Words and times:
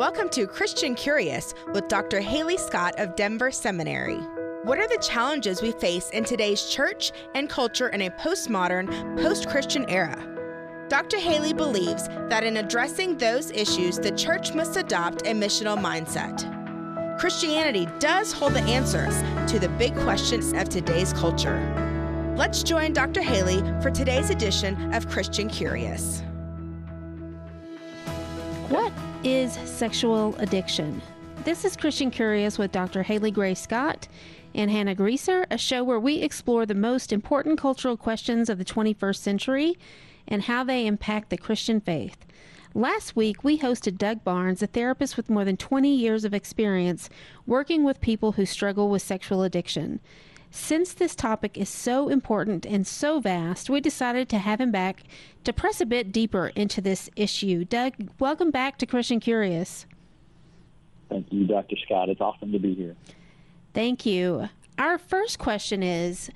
Welcome 0.00 0.30
to 0.30 0.46
Christian 0.46 0.94
Curious 0.94 1.52
with 1.74 1.86
Dr. 1.88 2.22
Halee 2.22 2.58
Scott 2.58 2.94
of 2.96 3.14
Denver 3.16 3.50
Seminary. 3.50 4.16
What 4.64 4.78
are 4.78 4.88
the 4.88 5.06
challenges 5.06 5.60
we 5.60 5.72
face 5.72 6.08
in 6.08 6.24
today's 6.24 6.70
church 6.70 7.12
and 7.34 7.50
culture 7.50 7.88
in 7.88 8.00
a 8.00 8.10
postmodern, 8.12 8.88
post 9.20 9.50
Christian 9.50 9.84
era? 9.90 10.16
Dr. 10.88 11.18
Halee 11.18 11.54
believes 11.54 12.08
that 12.30 12.44
in 12.44 12.56
addressing 12.56 13.18
those 13.18 13.50
issues, 13.50 13.98
the 13.98 14.12
church 14.12 14.54
must 14.54 14.78
adopt 14.78 15.26
a 15.26 15.32
missional 15.32 15.78
mindset. 15.78 16.48
Christianity 17.20 17.86
does 17.98 18.32
hold 18.32 18.54
the 18.54 18.62
answers 18.62 19.14
to 19.52 19.58
the 19.58 19.68
big 19.68 19.94
questions 19.96 20.54
of 20.54 20.70
today's 20.70 21.12
culture. 21.12 21.60
Let's 22.38 22.62
join 22.62 22.94
Dr. 22.94 23.20
Halee 23.20 23.82
for 23.82 23.90
today's 23.90 24.30
edition 24.30 24.94
of 24.94 25.10
Christian 25.10 25.50
Curious. 25.50 26.22
What 28.70 28.92
is 29.24 29.52
sexual 29.68 30.34
addiction? 30.36 31.00
This 31.44 31.64
is 31.64 31.76
Christian 31.76 32.10
Curious 32.10 32.58
with 32.58 32.72
Dr. 32.72 33.02
Halee 33.02 33.32
Gray 33.32 33.54
Scott 33.54 34.08
and 34.54 34.70
Hannah 34.70 34.94
Greaser, 34.94 35.46
a 35.50 35.58
show 35.58 35.84
where 35.84 36.00
we 36.00 36.16
explore 36.16 36.64
the 36.64 36.74
most 36.74 37.12
important 37.12 37.58
cultural 37.58 37.96
questions 37.96 38.48
of 38.48 38.56
the 38.56 38.64
21st 38.64 39.16
century 39.16 39.78
and 40.26 40.42
how 40.42 40.64
they 40.64 40.86
impact 40.86 41.28
the 41.28 41.36
Christian 41.36 41.80
faith. 41.80 42.16
Last 42.74 43.14
week, 43.14 43.44
we 43.44 43.58
hosted 43.58 43.98
Doug 43.98 44.24
Barnes, 44.24 44.62
a 44.62 44.66
therapist 44.66 45.16
with 45.16 45.28
more 45.28 45.44
than 45.44 45.56
20 45.56 45.94
years 45.94 46.24
of 46.24 46.32
experience 46.32 47.10
working 47.46 47.84
with 47.84 48.00
people 48.00 48.32
who 48.32 48.46
struggle 48.46 48.88
with 48.88 49.02
sexual 49.02 49.42
addiction. 49.42 50.00
Since 50.50 50.94
this 50.94 51.14
topic 51.14 51.56
is 51.56 51.68
so 51.68 52.08
important 52.08 52.66
and 52.66 52.84
so 52.84 53.20
vast, 53.20 53.70
we 53.70 53.80
decided 53.80 54.28
to 54.30 54.38
have 54.38 54.60
him 54.60 54.72
back 54.72 55.04
to 55.44 55.52
press 55.52 55.80
a 55.80 55.86
bit 55.86 56.10
deeper 56.10 56.48
into 56.56 56.80
this 56.80 57.08
issue. 57.14 57.64
Doug, 57.64 57.94
welcome 58.18 58.50
back 58.50 58.76
to 58.78 58.86
Christian 58.86 59.20
Curious. 59.20 59.86
Thank 61.08 61.32
you, 61.32 61.46
Dr. 61.46 61.76
Scott. 61.84 62.08
It's 62.08 62.20
awesome 62.20 62.50
to 62.50 62.58
be 62.58 62.74
here. 62.74 62.96
Thank 63.74 64.04
you. 64.04 64.48
Our 64.76 64.98
first 64.98 65.38
question 65.38 65.84
is 65.84 66.30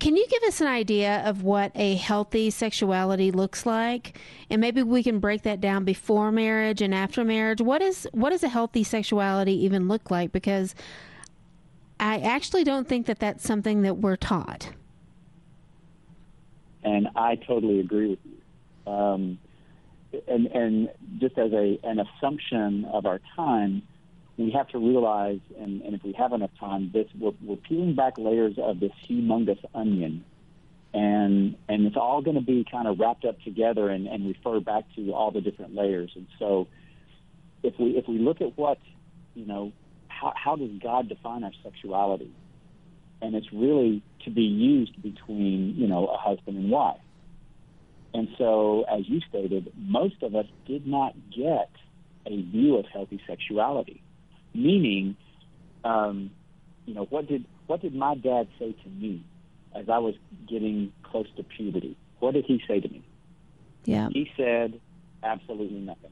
Can 0.00 0.16
you 0.16 0.26
give 0.28 0.42
us 0.42 0.60
an 0.60 0.66
idea 0.66 1.22
of 1.24 1.44
what 1.44 1.70
a 1.76 1.94
healthy 1.94 2.50
sexuality 2.50 3.30
looks 3.30 3.64
like? 3.64 4.18
And 4.50 4.60
maybe 4.60 4.82
we 4.82 5.04
can 5.04 5.20
break 5.20 5.42
that 5.42 5.60
down 5.60 5.84
before 5.84 6.32
marriage 6.32 6.82
and 6.82 6.92
after 6.92 7.24
marriage. 7.24 7.60
What 7.60 7.82
is 7.82 8.08
what 8.12 8.30
does 8.30 8.42
a 8.42 8.48
healthy 8.48 8.82
sexuality 8.82 9.52
even 9.64 9.86
look 9.86 10.10
like? 10.10 10.32
Because 10.32 10.74
I 12.02 12.18
actually 12.18 12.64
don't 12.64 12.88
think 12.88 13.06
that 13.06 13.20
that's 13.20 13.44
something 13.44 13.82
that 13.82 13.98
we're 13.98 14.16
taught. 14.16 14.70
And 16.82 17.06
I 17.14 17.36
totally 17.36 17.78
agree 17.78 18.08
with 18.10 18.18
you. 18.24 18.92
Um, 18.92 19.38
and, 20.26 20.46
and 20.48 20.90
just 21.20 21.38
as 21.38 21.52
a, 21.52 21.78
an 21.84 22.00
assumption 22.00 22.86
of 22.86 23.06
our 23.06 23.20
time, 23.36 23.82
we 24.36 24.50
have 24.50 24.66
to 24.70 24.78
realize, 24.78 25.38
and, 25.56 25.80
and 25.82 25.94
if 25.94 26.02
we 26.02 26.12
have 26.14 26.32
enough 26.32 26.50
time, 26.58 26.90
this 26.92 27.06
we're, 27.16 27.34
we're 27.40 27.54
peeling 27.54 27.94
back 27.94 28.18
layers 28.18 28.54
of 28.58 28.80
this 28.80 28.90
humongous 29.08 29.62
onion, 29.72 30.24
and 30.92 31.54
and 31.68 31.86
it's 31.86 31.96
all 31.96 32.20
going 32.20 32.34
to 32.34 32.42
be 32.42 32.66
kind 32.68 32.88
of 32.88 32.98
wrapped 32.98 33.24
up 33.24 33.40
together 33.42 33.88
and, 33.88 34.08
and 34.08 34.26
refer 34.26 34.58
back 34.58 34.84
to 34.96 35.12
all 35.12 35.30
the 35.30 35.40
different 35.40 35.74
layers. 35.74 36.10
And 36.16 36.26
so, 36.38 36.66
if 37.62 37.78
we 37.78 37.90
if 37.90 38.08
we 38.08 38.18
look 38.18 38.40
at 38.40 38.58
what 38.58 38.78
you 39.34 39.46
know 39.46 39.72
how, 40.22 40.32
how 40.36 40.56
does 40.56 40.70
God 40.82 41.08
define 41.08 41.42
our 41.44 41.52
sexuality? 41.62 42.30
And 43.20 43.34
it's 43.34 43.52
really 43.52 44.02
to 44.24 44.30
be 44.30 44.42
used 44.42 45.00
between, 45.02 45.74
you 45.76 45.86
know, 45.86 46.06
a 46.06 46.16
husband 46.16 46.56
and 46.56 46.70
wife. 46.70 47.00
And 48.14 48.28
so, 48.36 48.84
as 48.92 49.08
you 49.08 49.20
stated, 49.28 49.72
most 49.76 50.22
of 50.22 50.34
us 50.34 50.46
did 50.66 50.86
not 50.86 51.14
get 51.34 51.70
a 52.26 52.42
view 52.42 52.76
of 52.76 52.84
healthy 52.86 53.20
sexuality. 53.26 54.02
Meaning, 54.54 55.16
um, 55.84 56.30
you 56.84 56.94
know, 56.94 57.04
what 57.04 57.26
did 57.26 57.46
what 57.68 57.80
did 57.80 57.94
my 57.94 58.14
dad 58.14 58.48
say 58.58 58.72
to 58.72 58.88
me 58.88 59.24
as 59.74 59.88
I 59.88 59.98
was 59.98 60.14
getting 60.46 60.92
close 61.02 61.26
to 61.36 61.42
puberty? 61.42 61.96
What 62.18 62.34
did 62.34 62.44
he 62.44 62.62
say 62.68 62.80
to 62.80 62.88
me? 62.88 63.02
Yeah. 63.84 64.08
He 64.12 64.30
said 64.36 64.78
absolutely 65.22 65.80
nothing. 65.80 66.10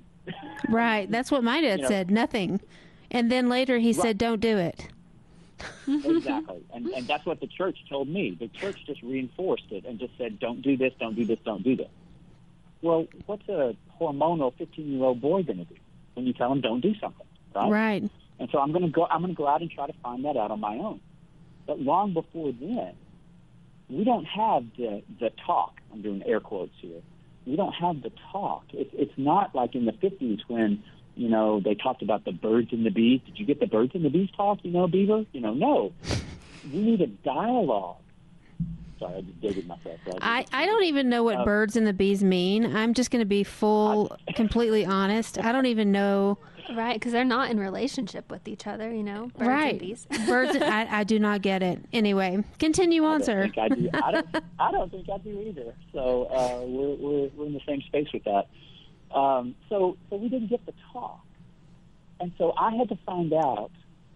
right. 0.70 1.10
That's 1.10 1.30
what 1.30 1.44
my 1.44 1.60
dad 1.60 1.76
you 1.78 1.82
know, 1.82 1.88
said. 1.88 2.10
Nothing. 2.10 2.60
And 3.10 3.30
then 3.30 3.48
later 3.48 3.78
he 3.78 3.88
right. 3.88 3.96
said, 3.96 4.18
"Don't 4.18 4.40
do 4.40 4.58
it." 4.58 4.88
exactly, 5.86 6.64
and 6.74 6.86
and 6.86 7.06
that's 7.06 7.26
what 7.26 7.40
the 7.40 7.46
church 7.46 7.78
told 7.88 8.08
me. 8.08 8.36
The 8.38 8.48
church 8.48 8.76
just 8.86 9.02
reinforced 9.02 9.70
it 9.70 9.84
and 9.84 9.98
just 9.98 10.16
said, 10.16 10.38
"Don't 10.38 10.62
do 10.62 10.76
this, 10.76 10.92
don't 10.98 11.14
do 11.14 11.24
this, 11.24 11.38
don't 11.44 11.62
do 11.62 11.76
this." 11.76 11.90
Well, 12.82 13.06
what's 13.26 13.48
a 13.48 13.76
hormonal 14.00 14.54
fifteen-year-old 14.56 15.20
boy 15.20 15.42
going 15.42 15.58
to 15.58 15.64
do 15.64 15.76
when 16.14 16.26
you 16.26 16.32
tell 16.32 16.52
him 16.52 16.60
don't 16.60 16.80
do 16.80 16.94
something, 17.00 17.26
right? 17.54 17.70
Right. 17.70 18.10
And 18.38 18.48
so 18.50 18.58
I'm 18.58 18.72
going 18.72 18.84
to 18.84 18.90
go. 18.90 19.06
I'm 19.10 19.20
going 19.20 19.34
to 19.34 19.36
go 19.36 19.46
out 19.46 19.60
and 19.60 19.70
try 19.70 19.86
to 19.86 19.92
find 20.02 20.24
that 20.24 20.36
out 20.36 20.50
on 20.50 20.60
my 20.60 20.76
own. 20.76 21.00
But 21.66 21.80
long 21.80 22.14
before 22.14 22.52
then, 22.52 22.94
we 23.88 24.04
don't 24.04 24.24
have 24.24 24.64
the 24.76 25.02
the 25.18 25.30
talk. 25.46 25.74
I'm 25.92 26.00
doing 26.00 26.22
air 26.24 26.40
quotes 26.40 26.74
here. 26.80 27.02
We 27.46 27.56
don't 27.56 27.72
have 27.72 28.02
the 28.02 28.12
talk. 28.32 28.64
It's 28.72 28.90
it's 28.94 29.12
not 29.16 29.54
like 29.54 29.74
in 29.74 29.84
the 29.84 29.92
50s 29.92 30.40
when 30.48 30.82
you 31.16 31.28
know, 31.28 31.60
they 31.60 31.74
talked 31.74 32.02
about 32.02 32.24
the 32.24 32.32
birds 32.32 32.72
and 32.72 32.84
the 32.84 32.90
bees. 32.90 33.20
Did 33.26 33.38
you 33.38 33.46
get 33.46 33.60
the 33.60 33.66
birds 33.66 33.94
and 33.94 34.04
the 34.04 34.10
bees 34.10 34.30
talk? 34.36 34.58
You 34.62 34.72
know, 34.72 34.86
Beaver. 34.86 35.24
You 35.32 35.40
know, 35.40 35.54
no. 35.54 35.92
We 36.72 36.80
need 36.80 37.00
a 37.00 37.06
dialogue. 37.06 37.96
Sorry, 38.98 39.16
I 39.16 39.20
just 39.22 39.40
dated 39.40 39.66
myself. 39.66 39.98
I, 40.20 40.44
I 40.52 40.66
don't 40.66 40.84
even 40.84 41.08
know 41.08 41.22
what 41.24 41.36
uh, 41.36 41.44
birds 41.44 41.74
and 41.74 41.86
the 41.86 41.92
bees 41.94 42.22
mean. 42.22 42.76
I'm 42.76 42.92
just 42.92 43.10
going 43.10 43.20
to 43.20 43.26
be 43.26 43.44
full, 43.44 44.16
I, 44.28 44.32
completely 44.36 44.84
honest. 44.84 45.38
I 45.38 45.52
don't 45.52 45.66
even 45.66 45.90
know. 45.90 46.38
Right, 46.76 46.94
because 46.94 47.12
they're 47.12 47.24
not 47.24 47.50
in 47.50 47.58
relationship 47.58 48.30
with 48.30 48.46
each 48.46 48.66
other, 48.66 48.92
you 48.92 49.02
know. 49.02 49.30
Birds 49.38 49.48
right. 49.48 49.70
And 49.72 49.80
bees. 49.80 50.06
birds. 50.26 50.56
I, 50.60 50.86
I 50.90 51.04
do 51.04 51.18
not 51.18 51.40
get 51.40 51.62
it. 51.62 51.80
Anyway, 51.92 52.44
continue 52.58 53.04
on, 53.04 53.22
I 53.22 53.24
sir. 53.24 53.50
I, 53.58 53.68
do. 53.68 53.90
I, 53.94 54.10
don't, 54.12 54.26
I 54.58 54.70
don't 54.70 54.90
think 54.90 55.08
I 55.08 55.18
do 55.18 55.40
either. 55.40 55.74
So 55.92 56.26
uh, 56.26 56.60
we're, 56.66 56.94
we're, 56.96 57.28
we're 57.34 57.46
in 57.46 57.54
the 57.54 57.62
same 57.66 57.80
space 57.82 58.08
with 58.12 58.24
that. 58.24 58.48
Um, 59.12 59.54
so, 59.68 59.96
so 60.08 60.16
we 60.16 60.28
didn't 60.28 60.48
get 60.48 60.64
the 60.66 60.74
talk. 60.92 61.24
And 62.20 62.32
so 62.38 62.52
I 62.56 62.74
had 62.76 62.88
to 62.90 62.98
find 63.06 63.32
out 63.32 63.70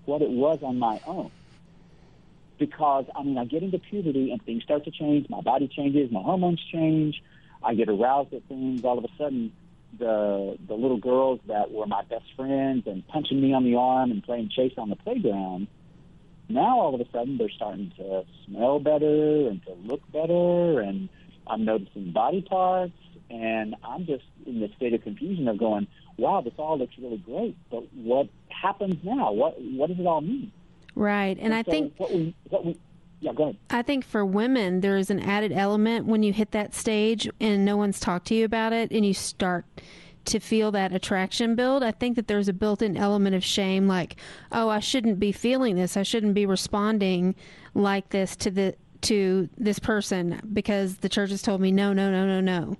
what 0.04 0.22
it 0.22 0.30
was 0.30 0.62
on 0.62 0.78
my 0.78 1.00
own. 1.06 1.30
Because, 2.58 3.06
I 3.16 3.22
mean, 3.22 3.38
I 3.38 3.44
get 3.46 3.62
into 3.62 3.78
puberty 3.78 4.30
and 4.30 4.42
things 4.44 4.62
start 4.62 4.84
to 4.84 4.90
change. 4.90 5.28
My 5.28 5.40
body 5.40 5.68
changes, 5.68 6.10
my 6.12 6.22
hormones 6.22 6.62
change. 6.70 7.22
I 7.62 7.74
get 7.74 7.88
aroused 7.88 8.32
at 8.32 8.44
things. 8.44 8.84
All 8.84 8.98
of 8.98 9.04
a 9.04 9.08
sudden, 9.18 9.52
the 9.98 10.56
the 10.66 10.74
little 10.74 10.98
girls 10.98 11.40
that 11.46 11.70
were 11.70 11.86
my 11.86 12.02
best 12.02 12.24
friends 12.36 12.86
and 12.86 13.06
punching 13.08 13.40
me 13.40 13.52
on 13.52 13.64
the 13.64 13.76
arm 13.76 14.10
and 14.10 14.22
playing 14.22 14.50
chase 14.54 14.74
on 14.76 14.90
the 14.90 14.96
playground, 14.96 15.66
now 16.48 16.80
all 16.80 16.94
of 16.94 17.00
a 17.00 17.10
sudden 17.10 17.38
they're 17.38 17.50
starting 17.50 17.92
to 17.96 18.24
smell 18.46 18.78
better 18.80 19.48
and 19.48 19.64
to 19.64 19.72
look 19.72 20.00
better, 20.12 20.80
and 20.80 21.08
I'm 21.46 21.64
noticing 21.64 22.12
body 22.12 22.42
parts 22.42 22.92
and 23.30 23.74
I'm 23.84 24.06
just 24.06 24.24
in 24.46 24.60
this 24.60 24.70
state 24.76 24.94
of 24.94 25.02
confusion 25.02 25.48
of 25.48 25.58
going, 25.58 25.86
wow, 26.16 26.40
this 26.40 26.54
all 26.58 26.78
looks 26.78 26.94
really 26.98 27.18
great, 27.18 27.56
but 27.70 27.84
what 27.94 28.28
happens 28.48 28.96
now? 29.02 29.32
What 29.32 29.60
what 29.60 29.88
does 29.88 29.98
it 29.98 30.06
all 30.06 30.20
mean? 30.20 30.52
Right, 30.94 31.36
and, 31.36 31.46
and 31.46 31.54
I 31.54 31.62
so 31.62 31.70
think 31.70 31.94
what 31.96 32.12
we 32.12 32.34
what 32.48 32.64
we 32.64 32.78
yeah, 33.20 33.32
go 33.32 33.44
ahead. 33.44 33.56
I 33.70 33.82
think 33.82 34.04
for 34.04 34.24
women 34.24 34.80
there 34.80 34.96
is 34.96 35.10
an 35.10 35.20
added 35.20 35.52
element 35.52 36.06
when 36.06 36.22
you 36.22 36.32
hit 36.32 36.50
that 36.52 36.74
stage 36.74 37.28
and 37.40 37.64
no 37.64 37.76
one's 37.76 37.98
talked 37.98 38.26
to 38.28 38.34
you 38.34 38.44
about 38.44 38.72
it, 38.72 38.90
and 38.90 39.04
you 39.04 39.14
start 39.14 39.64
to 40.26 40.40
feel 40.40 40.70
that 40.72 40.92
attraction 40.92 41.54
build. 41.54 41.82
I 41.82 41.90
think 41.90 42.16
that 42.16 42.28
there's 42.28 42.48
a 42.48 42.52
built-in 42.52 42.96
element 42.96 43.34
of 43.34 43.44
shame, 43.44 43.86
like, 43.86 44.16
oh, 44.52 44.68
I 44.68 44.80
shouldn't 44.80 45.18
be 45.18 45.32
feeling 45.32 45.76
this. 45.76 45.96
I 45.96 46.02
shouldn't 46.02 46.34
be 46.34 46.46
responding 46.46 47.34
like 47.74 48.10
this 48.10 48.36
to 48.36 48.50
the 48.50 48.74
to 49.02 49.50
this 49.58 49.78
person 49.78 50.40
because 50.52 50.96
the 50.98 51.10
church 51.10 51.30
has 51.30 51.42
told 51.42 51.60
me 51.60 51.70
no, 51.70 51.92
no, 51.92 52.10
no, 52.10 52.26
no, 52.26 52.40
no. 52.40 52.76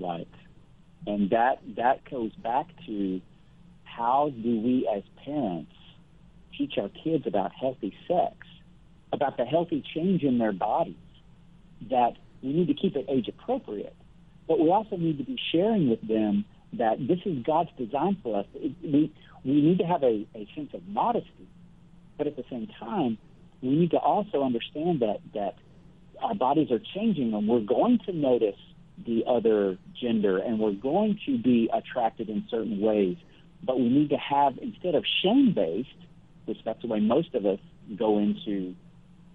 Right. 0.00 0.28
And 1.06 1.30
that 1.30 1.60
that 1.76 2.08
goes 2.10 2.32
back 2.36 2.66
to 2.86 3.20
how 3.84 4.30
do 4.30 4.60
we 4.60 4.88
as 4.94 5.02
parents 5.24 5.72
teach 6.56 6.74
our 6.78 6.90
kids 7.04 7.26
about 7.26 7.52
healthy 7.52 7.94
sex, 8.06 8.34
about 9.12 9.36
the 9.36 9.44
healthy 9.44 9.82
change 9.94 10.22
in 10.22 10.38
their 10.38 10.52
bodies, 10.52 10.94
that 11.90 12.12
we 12.42 12.52
need 12.52 12.68
to 12.68 12.74
keep 12.74 12.96
it 12.96 13.06
age 13.08 13.28
appropriate, 13.28 13.94
but 14.46 14.58
we 14.58 14.70
also 14.70 14.96
need 14.96 15.18
to 15.18 15.24
be 15.24 15.38
sharing 15.52 15.88
with 15.88 16.06
them 16.06 16.44
that 16.74 16.96
this 17.06 17.18
is 17.24 17.42
God's 17.44 17.70
design 17.76 18.16
for 18.22 18.40
us. 18.40 18.46
It, 18.54 18.72
we, 18.82 19.12
we 19.44 19.60
need 19.60 19.78
to 19.78 19.84
have 19.84 20.02
a, 20.02 20.26
a 20.34 20.48
sense 20.54 20.70
of 20.74 20.86
modesty, 20.86 21.48
but 22.16 22.26
at 22.26 22.36
the 22.36 22.44
same 22.50 22.68
time, 22.78 23.18
we 23.62 23.70
need 23.70 23.90
to 23.90 23.98
also 23.98 24.42
understand 24.42 25.00
that, 25.00 25.18
that 25.34 25.56
our 26.22 26.34
bodies 26.34 26.70
are 26.70 26.80
changing 26.94 27.34
and 27.34 27.48
we're 27.48 27.60
going 27.60 27.98
to 28.06 28.12
notice 28.12 28.58
the 29.06 29.24
other 29.26 29.78
gender, 30.00 30.38
and 30.38 30.58
we're 30.58 30.72
going 30.72 31.18
to 31.26 31.38
be 31.38 31.70
attracted 31.72 32.28
in 32.28 32.44
certain 32.50 32.80
ways. 32.80 33.16
But 33.62 33.78
we 33.78 33.88
need 33.88 34.10
to 34.10 34.16
have, 34.16 34.58
instead 34.58 34.94
of 34.94 35.04
shame 35.22 35.52
based, 35.54 35.88
which 36.46 36.58
that's 36.64 36.80
the 36.82 36.88
way 36.88 37.00
most 37.00 37.34
of 37.34 37.44
us 37.46 37.58
go 37.96 38.18
into 38.18 38.74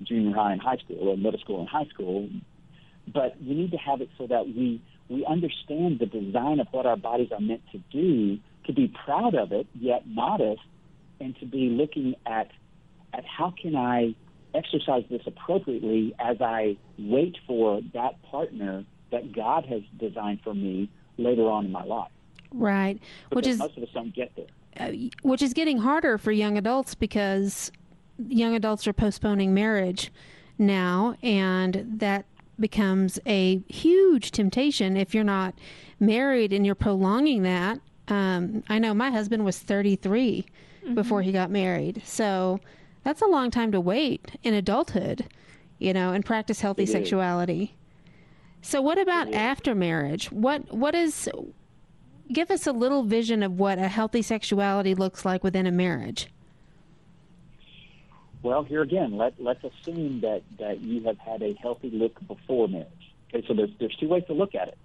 junior 0.04 0.36
high 0.36 0.52
and 0.52 0.62
high 0.62 0.78
school, 0.78 1.10
or 1.10 1.18
middle 1.18 1.40
school 1.40 1.60
and 1.60 1.70
high 1.70 1.86
school, 1.86 2.30
but 3.12 3.36
we 3.42 3.54
need 3.54 3.72
to 3.72 3.78
have 3.78 4.02
it 4.02 4.10
so 4.18 4.28
that 4.28 4.48
we 4.48 4.82
we 5.08 5.26
understand 5.26 6.00
the 6.00 6.08
design 6.08 6.60
of 6.60 6.68
what 6.72 6.88
our 6.88 6.98
bodies 6.98 7.30
are 7.32 7.40
meant 7.40 7.62
to 7.72 7.78
do, 7.92 8.40
to 8.66 8.74
be 8.74 8.92
proud 9.06 9.36
of 9.36 9.52
it, 9.52 9.68
yet 9.76 10.08
modest, 10.08 10.62
and 11.20 11.38
to 11.40 11.46
be 11.46 11.70
looking 11.70 12.16
at 12.26 12.50
at 13.14 13.24
how 13.26 13.54
can 13.62 13.76
I 13.76 14.16
exercise 14.54 15.04
this 15.10 15.22
appropriately 15.26 16.16
as 16.20 16.38
I 16.42 16.78
wait 16.98 17.38
for 17.46 17.82
that 17.94 18.22
partner 18.24 18.86
that 19.16 19.32
God 19.32 19.66
has 19.68 19.82
designed 19.98 20.42
for 20.44 20.54
me 20.54 20.90
later 21.18 21.50
on 21.50 21.64
in 21.66 21.72
my 21.72 21.86
life. 21.86 22.12
Right, 22.52 23.00
which 23.32 23.48
is 23.48 23.58
most 23.58 23.78
of 23.78 23.84
us 23.84 23.90
don't 23.94 24.14
get 24.14 24.36
there. 24.36 24.46
Uh, 24.78 24.92
which 25.22 25.42
is 25.42 25.54
getting 25.54 25.78
harder 25.78 26.18
for 26.18 26.34
young 26.34 26.58
adults 26.58 26.96
because 26.96 27.72
young 28.28 28.56
adults 28.56 28.86
are 28.88 28.94
postponing 28.94 29.54
marriage 29.54 30.12
now, 30.58 31.16
and 31.24 31.86
that 31.98 32.26
becomes 32.60 33.18
a 33.26 33.64
huge 33.70 34.32
temptation 34.32 34.98
if 34.98 35.16
you're 35.16 35.24
not 35.24 35.56
married 35.98 36.52
and 36.52 36.66
you're 36.66 36.76
prolonging 36.76 37.44
that. 37.44 37.80
Um, 38.10 38.64
I 38.68 38.80
know 38.80 38.94
my 38.94 39.12
husband 39.12 39.46
was 39.46 39.60
33 39.60 40.46
mm-hmm. 40.84 40.94
before 40.94 41.22
he 41.22 41.32
got 41.32 41.50
married, 41.50 42.02
so 42.04 42.60
that's 43.06 43.22
a 43.22 43.28
long 43.28 43.50
time 43.50 43.72
to 43.72 43.80
wait 43.80 44.32
in 44.44 44.54
adulthood, 44.54 45.26
you 45.80 45.94
know, 45.94 46.12
and 46.12 46.26
practice 46.26 46.60
healthy 46.60 46.84
it 46.84 46.90
sexuality. 46.90 47.64
Is. 47.64 47.85
So, 48.66 48.82
what 48.82 48.98
about 48.98 49.32
after 49.32 49.76
marriage? 49.76 50.32
What 50.32 50.74
what 50.74 50.96
is 50.96 51.30
give 52.32 52.50
us 52.50 52.66
a 52.66 52.72
little 52.72 53.04
vision 53.04 53.44
of 53.44 53.60
what 53.60 53.78
a 53.78 53.88
healthy 53.88 54.24
sexuality 54.24 54.96
looks 54.96 55.24
like 55.24 55.44
within 55.44 55.68
a 55.68 55.72
marriage. 55.72 56.28
Well, 58.42 58.64
here 58.64 58.82
again, 58.82 59.18
let, 59.18 59.36
let's 59.40 59.64
assume 59.64 60.22
that, 60.22 60.42
that 60.58 60.82
you 60.82 61.04
have 61.04 61.20
had 61.20 61.44
a 61.44 61.54
healthy 61.54 61.92
look 61.92 62.20
before 62.28 62.68
marriage. 62.68 63.14
Okay, 63.30 63.46
so 63.48 63.54
there's, 63.54 63.70
there's 63.80 63.96
two 63.98 64.08
ways 64.08 64.24
to 64.28 64.34
look 64.34 64.56
at 64.56 64.68
it. 64.68 64.78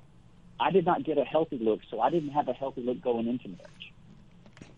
I 0.61 0.71
did 0.71 0.85
not 0.85 1.03
get 1.03 1.17
a 1.17 1.25
healthy 1.25 1.59
look, 1.59 1.81
so 1.91 2.01
I 2.01 2.11
didn't 2.11 2.31
have 2.31 2.49
a 2.49 2.53
healthy 2.53 2.83
look 2.83 3.01
going 3.01 3.29
into 3.29 3.49
marriage. 3.49 3.93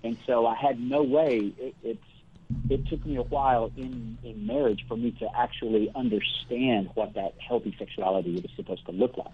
And 0.04 0.16
so 0.26 0.46
I 0.46 0.54
had 0.54 0.80
no 0.80 1.02
way, 1.02 1.52
it, 1.58 1.74
it's, 1.82 2.04
it 2.68 2.86
took 2.88 3.04
me 3.06 3.16
a 3.16 3.22
while 3.22 3.70
in, 3.76 4.18
in 4.22 4.46
marriage 4.46 4.84
for 4.88 4.96
me 4.96 5.12
to 5.20 5.28
actually 5.36 5.90
understand 5.94 6.90
what 6.94 7.14
that 7.14 7.34
healthy 7.46 7.74
sexuality 7.78 8.34
was 8.34 8.50
supposed 8.56 8.84
to 8.86 8.92
look 8.92 9.16
like. 9.16 9.32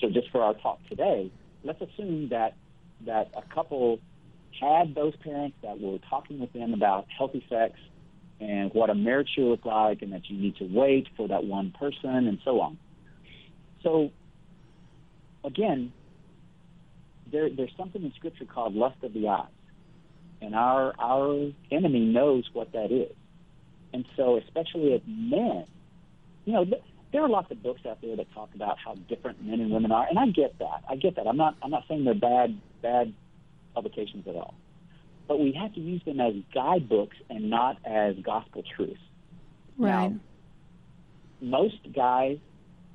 So 0.00 0.10
just 0.10 0.30
for 0.30 0.42
our 0.42 0.54
talk 0.54 0.78
today, 0.88 1.30
let's 1.64 1.80
assume 1.80 2.28
that 2.30 2.54
that 3.06 3.30
a 3.36 3.42
couple 3.54 3.98
had 4.60 4.94
those 4.94 5.16
parents 5.16 5.56
that 5.62 5.80
were 5.80 5.98
talking 6.08 6.38
with 6.38 6.52
them 6.52 6.74
about 6.74 7.06
healthy 7.16 7.44
sex 7.48 7.74
and 8.40 8.72
what 8.74 8.90
a 8.90 8.94
marriage 8.94 9.28
should 9.34 9.44
look 9.44 9.64
like, 9.64 10.02
and 10.02 10.12
that 10.12 10.28
you 10.28 10.36
need 10.36 10.56
to 10.56 10.64
wait 10.64 11.06
for 11.16 11.28
that 11.28 11.44
one 11.44 11.72
person, 11.78 12.10
and 12.10 12.38
so 12.44 12.60
on. 12.60 12.76
So, 13.82 14.10
again, 15.44 15.92
there, 17.30 17.48
there's 17.48 17.72
something 17.76 18.02
in 18.02 18.12
Scripture 18.14 18.44
called 18.44 18.74
lust 18.74 18.96
of 19.04 19.12
the 19.12 19.28
eyes, 19.28 19.46
and 20.42 20.54
our 20.54 20.92
our 20.98 21.50
enemy 21.70 22.00
knows 22.00 22.48
what 22.52 22.72
that 22.72 22.92
is. 22.92 23.14
And 23.94 24.04
so, 24.16 24.38
especially 24.38 24.94
as 24.94 25.00
men, 25.06 25.66
you 26.44 26.52
know, 26.52 26.64
there 27.12 27.22
are 27.22 27.28
lots 27.28 27.50
of 27.50 27.62
books 27.62 27.82
out 27.88 28.00
there 28.02 28.16
that 28.16 28.32
talk 28.32 28.50
about 28.54 28.78
how 28.78 28.94
different 28.94 29.44
men 29.44 29.60
and 29.60 29.70
women 29.70 29.92
are, 29.92 30.06
and 30.08 30.18
I 30.18 30.26
get 30.26 30.58
that. 30.58 30.82
I 30.88 30.96
get 30.96 31.16
that. 31.16 31.26
I'm 31.26 31.36
not 31.36 31.56
I'm 31.62 31.70
not 31.70 31.84
saying 31.88 32.04
they're 32.04 32.14
bad 32.14 32.58
bad 32.82 33.14
publications 33.74 34.26
at 34.26 34.34
all, 34.34 34.54
but 35.28 35.38
we 35.38 35.52
have 35.52 35.74
to 35.74 35.80
use 35.80 36.02
them 36.04 36.20
as 36.20 36.34
guidebooks 36.54 37.16
and 37.30 37.48
not 37.48 37.78
as 37.84 38.16
gospel 38.22 38.62
truths. 38.76 39.00
Right. 39.78 40.10
Now, 40.10 40.20
most 41.40 41.78
guys 41.94 42.38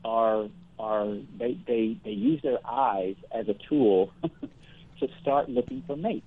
are 0.03 0.47
are 0.79 1.17
they 1.37 1.57
they 1.67 1.97
they 2.03 2.11
use 2.11 2.41
their 2.41 2.59
eyes 2.67 3.15
as 3.31 3.47
a 3.47 3.55
tool 3.69 4.11
to 4.99 5.07
start 5.21 5.49
looking 5.49 5.83
for 5.85 5.95
mates, 5.95 6.25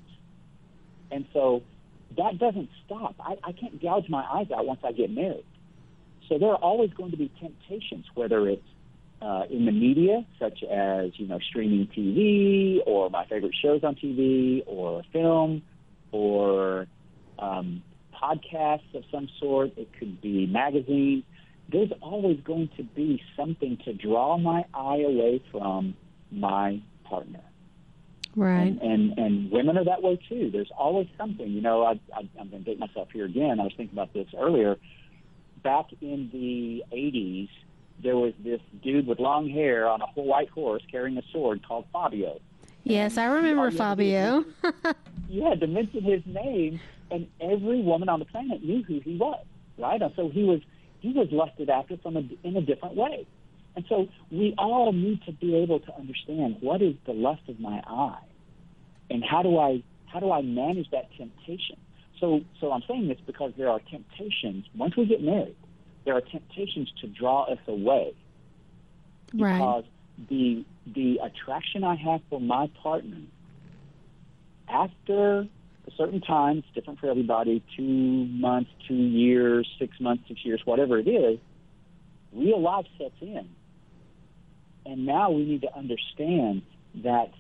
and 1.11 1.27
so 1.33 1.63
that 2.17 2.39
doesn't 2.39 2.69
stop. 2.87 3.15
I, 3.21 3.37
I 3.45 3.53
can't 3.53 3.81
gouge 3.81 4.09
my 4.09 4.25
eyes 4.25 4.51
out 4.57 4.67
once 4.67 4.81
I 4.85 4.93
get 4.93 5.11
married. 5.11 5.45
So 6.29 6.39
there 6.39 6.51
are 6.51 6.57
always 6.57 6.91
going 6.93 7.11
to 7.11 7.17
be 7.17 7.31
temptations, 7.41 8.07
whether 8.15 8.49
it's 8.49 8.63
uh, 9.23 9.43
in 9.51 9.67
the 9.67 9.73
media, 9.73 10.25
such 10.39 10.63
as 10.63 11.11
you 11.19 11.27
know 11.27 11.39
streaming 11.39 11.89
TV 11.89 12.79
or 12.87 13.11
my 13.11 13.27
favorite 13.27 13.55
shows 13.61 13.85
on 13.85 13.95
TV 13.95 14.63
or 14.67 15.03
film 15.13 15.63
or 16.13 16.87
um, 17.39 17.83
podcasts 18.15 18.95
of 18.95 19.05
some 19.11 19.29
sort. 19.39 19.77
It 19.77 19.89
could 19.99 20.21
be 20.21 20.47
magazines. 20.47 21.25
There's 21.71 21.93
always 22.01 22.41
going 22.41 22.71
to 22.77 22.83
be 22.83 23.23
something 23.37 23.79
to 23.85 23.93
draw 23.93 24.39
my 24.39 24.65
eye 24.75 25.03
away 25.07 25.43
from 25.53 25.95
my 26.31 26.81
partner. 27.05 27.43
Right. 28.37 28.67
And, 28.67 28.81
and 28.81 29.19
and 29.19 29.51
women 29.51 29.77
are 29.77 29.85
that 29.85 30.03
way 30.03 30.19
too. 30.29 30.51
There's 30.53 30.71
always 30.77 31.09
something. 31.19 31.51
You 31.51 31.61
know, 31.61 31.85
I, 31.85 32.01
I, 32.15 32.29
I'm 32.39 32.51
going 32.51 32.65
to 32.65 32.71
date 32.71 32.79
myself 32.79 33.09
here 33.13 33.25
again. 33.25 33.59
I 33.59 33.65
was 33.65 33.73
thinking 33.77 33.97
about 33.97 34.13
this 34.13 34.29
earlier 34.39 34.77
back 35.63 35.87
in 36.01 36.31
the 36.33 36.85
80s, 36.95 37.49
there 38.03 38.17
was 38.17 38.33
this 38.43 38.61
dude 38.83 39.07
with 39.07 39.19
long 39.19 39.49
hair 39.49 39.87
on 39.89 40.01
a 40.01 40.07
white 40.21 40.49
horse 40.51 40.83
carrying 40.91 41.19
a 41.19 41.23
sword 41.33 41.67
called 41.67 41.87
Fabio. 41.93 42.41
Yes, 42.83 43.19
I 43.19 43.27
remember 43.27 43.71
Fabio. 43.71 44.45
you 45.29 45.45
had 45.45 45.61
to 45.61 45.67
mention 45.67 46.03
his 46.03 46.23
name, 46.25 46.81
and 47.11 47.29
every 47.41 47.83
woman 47.83 48.09
on 48.09 48.21
the 48.21 48.25
planet 48.25 48.65
knew 48.65 48.83
who 48.83 49.01
he 49.01 49.17
was, 49.17 49.45
right? 49.77 50.01
And 50.01 50.13
so 50.17 50.31
he 50.31 50.45
was 50.45 50.61
he 51.01 51.13
was 51.13 51.29
lusted 51.31 51.69
after 51.71 51.97
from 51.99 52.17
a, 52.17 52.23
in 52.43 52.57
a 52.57 52.63
different 52.63 52.95
way. 52.95 53.27
And 53.81 53.89
so 53.89 54.09
we 54.31 54.55
all 54.59 54.93
need 54.93 55.23
to 55.25 55.33
be 55.33 55.57
able 55.57 55.81
to 55.81 55.95
understand 55.97 56.57
what 56.61 56.83
is 56.83 56.97
the 57.07 57.13
lust 57.13 57.41
of 57.49 57.59
my 57.59 57.83
eye, 57.87 58.23
and 59.09 59.25
how 59.25 59.43
do 59.43 59.57
I 59.57 59.83
how 60.05 60.21
do 60.21 60.31
I 60.31 60.43
manage 60.43 60.91
that 60.91 61.09
temptation? 61.17 61.79
So, 62.19 62.43
so 62.61 62.73
I'm 62.73 62.83
saying 62.87 63.09
this 63.09 63.17
because 63.25 63.53
there 63.57 63.71
are 63.71 63.81
temptations. 63.91 64.67
Once 64.75 64.99
we 64.99 65.07
get 65.07 65.23
married, 65.23 65.57
there 66.05 66.15
are 66.15 66.21
temptations 66.21 66.93
to 67.01 67.07
draw 67.07 67.45
us 67.45 67.59
away. 67.67 68.13
Because 69.33 69.85
right. 69.85 70.29
the 70.29 70.67
the 70.87 71.21
attraction 71.23 71.83
I 71.83 71.95
have 71.95 72.21
for 72.29 72.39
my 72.39 72.71
partner 72.83 73.23
after 74.69 75.49
a 75.87 75.91
certain 75.97 76.21
time, 76.21 76.59
it's 76.59 76.69
different 76.75 77.01
for 77.01 77.09
everybody, 77.09 77.63
two 77.75 78.27
months, 78.27 78.71
two 78.87 78.95
years, 78.95 79.67
six 79.79 79.99
months, 80.01 80.25
six 80.29 80.45
years, 80.45 80.61
whatever 80.67 80.99
it 80.99 81.09
is, 81.09 81.39
real 82.35 82.61
life 82.61 82.87
sets 82.99 83.15
in. 83.23 83.49
And 84.91 85.07
now 85.07 85.31
we 85.31 85.45
need 85.45 85.63
to 85.63 85.77
understand 85.77 86.63
that 86.97 87.33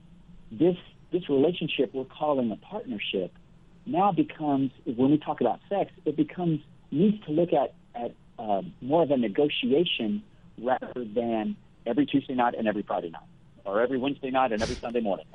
this 0.52 0.76
this 1.10 1.28
relationship 1.28 1.92
we're 1.92 2.04
calling 2.04 2.52
a 2.52 2.56
partnership 2.56 3.32
now 3.86 4.12
becomes, 4.12 4.70
when 4.84 5.10
we 5.10 5.18
talk 5.18 5.40
about 5.40 5.58
sex, 5.68 5.90
it 6.04 6.16
becomes, 6.16 6.60
needs 6.92 7.24
to 7.26 7.32
look 7.32 7.52
at, 7.52 7.74
at 7.94 8.14
uh, 8.38 8.62
more 8.80 9.02
of 9.02 9.10
a 9.10 9.16
negotiation 9.16 10.22
rather 10.58 10.92
than 10.96 11.56
every 11.86 12.06
Tuesday 12.06 12.34
night 12.34 12.54
and 12.56 12.68
every 12.68 12.82
Friday 12.82 13.10
night, 13.10 13.22
or 13.64 13.80
every 13.80 13.98
Wednesday 13.98 14.30
night 14.30 14.52
and 14.52 14.62
every 14.62 14.76
Sunday 14.76 15.00
morning. 15.00 15.26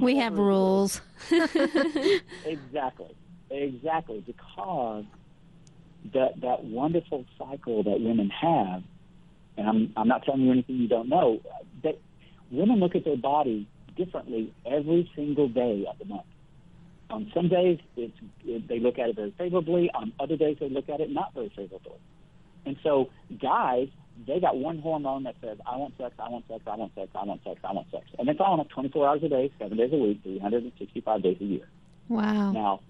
we 0.00 0.16
have 0.18 0.38
rules. 0.38 1.00
exactly, 2.44 3.14
exactly, 3.50 4.22
because 4.24 5.04
that 6.12 6.40
that 6.40 6.64
wonderful 6.64 7.24
cycle 7.36 7.82
that 7.82 8.00
women 8.00 8.30
have, 8.30 8.82
and 9.58 9.68
I'm 9.68 9.92
I'm 9.96 10.08
not 10.08 10.24
telling 10.24 10.42
you 10.42 10.52
anything 10.52 10.76
you 10.76 10.88
don't 10.88 11.08
know. 11.08 11.40
That 11.82 11.98
women 12.50 12.78
look 12.80 12.94
at 12.94 13.04
their 13.04 13.16
body 13.16 13.68
differently 13.96 14.54
every 14.64 15.10
single 15.14 15.48
day 15.48 15.84
of 15.90 15.98
the 15.98 16.06
month. 16.06 16.26
On 17.10 17.30
some 17.34 17.48
days, 17.48 17.78
it's, 17.96 18.14
it, 18.44 18.68
they 18.68 18.78
look 18.78 18.98
at 18.98 19.08
it 19.08 19.16
very 19.16 19.34
favorably. 19.38 19.90
On 19.94 20.12
other 20.20 20.36
days, 20.36 20.58
they 20.60 20.68
look 20.68 20.88
at 20.88 21.00
it 21.00 21.10
not 21.10 21.32
very 21.34 21.50
favorably. 21.56 21.98
And 22.66 22.76
so, 22.82 23.08
guys, 23.40 23.88
they 24.26 24.40
got 24.40 24.56
one 24.56 24.78
hormone 24.78 25.22
that 25.24 25.36
says, 25.40 25.58
I 25.66 25.76
want 25.76 25.94
sex, 25.96 26.14
I 26.18 26.28
want 26.28 26.46
sex, 26.48 26.60
I 26.66 26.76
want 26.76 26.94
sex, 26.94 27.10
I 27.14 27.24
want 27.24 27.42
sex, 27.44 27.60
I 27.64 27.72
want 27.72 27.90
sex. 27.90 28.04
And 28.18 28.28
it's 28.28 28.40
on 28.40 28.64
24 28.66 29.08
hours 29.08 29.22
a 29.22 29.28
day, 29.28 29.50
seven 29.58 29.78
days 29.78 29.90
a 29.92 29.96
week, 29.96 30.20
365 30.22 31.22
days 31.22 31.36
a 31.40 31.44
year. 31.44 31.68
Wow. 32.08 32.52
Now, 32.52 32.80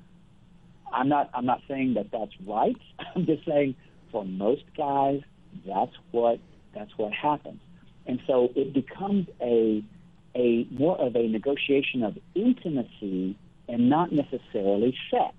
I'm 0.92 1.08
not, 1.08 1.30
I'm 1.34 1.46
not 1.46 1.60
saying 1.68 1.94
that 1.94 2.10
that's 2.10 2.32
right. 2.46 2.76
I'm 3.14 3.26
just 3.26 3.44
saying 3.46 3.76
for 4.10 4.24
most 4.24 4.64
guys, 4.76 5.20
that's 5.66 5.92
what, 6.10 6.40
that's 6.78 6.96
what 6.96 7.12
happens. 7.12 7.60
And 8.06 8.20
so 8.26 8.50
it 8.54 8.72
becomes 8.72 9.26
a, 9.42 9.84
a 10.34 10.66
more 10.70 10.98
of 10.98 11.14
a 11.16 11.28
negotiation 11.28 12.02
of 12.02 12.16
intimacy 12.34 13.36
and 13.68 13.90
not 13.90 14.12
necessarily 14.12 14.96
sex. 15.10 15.34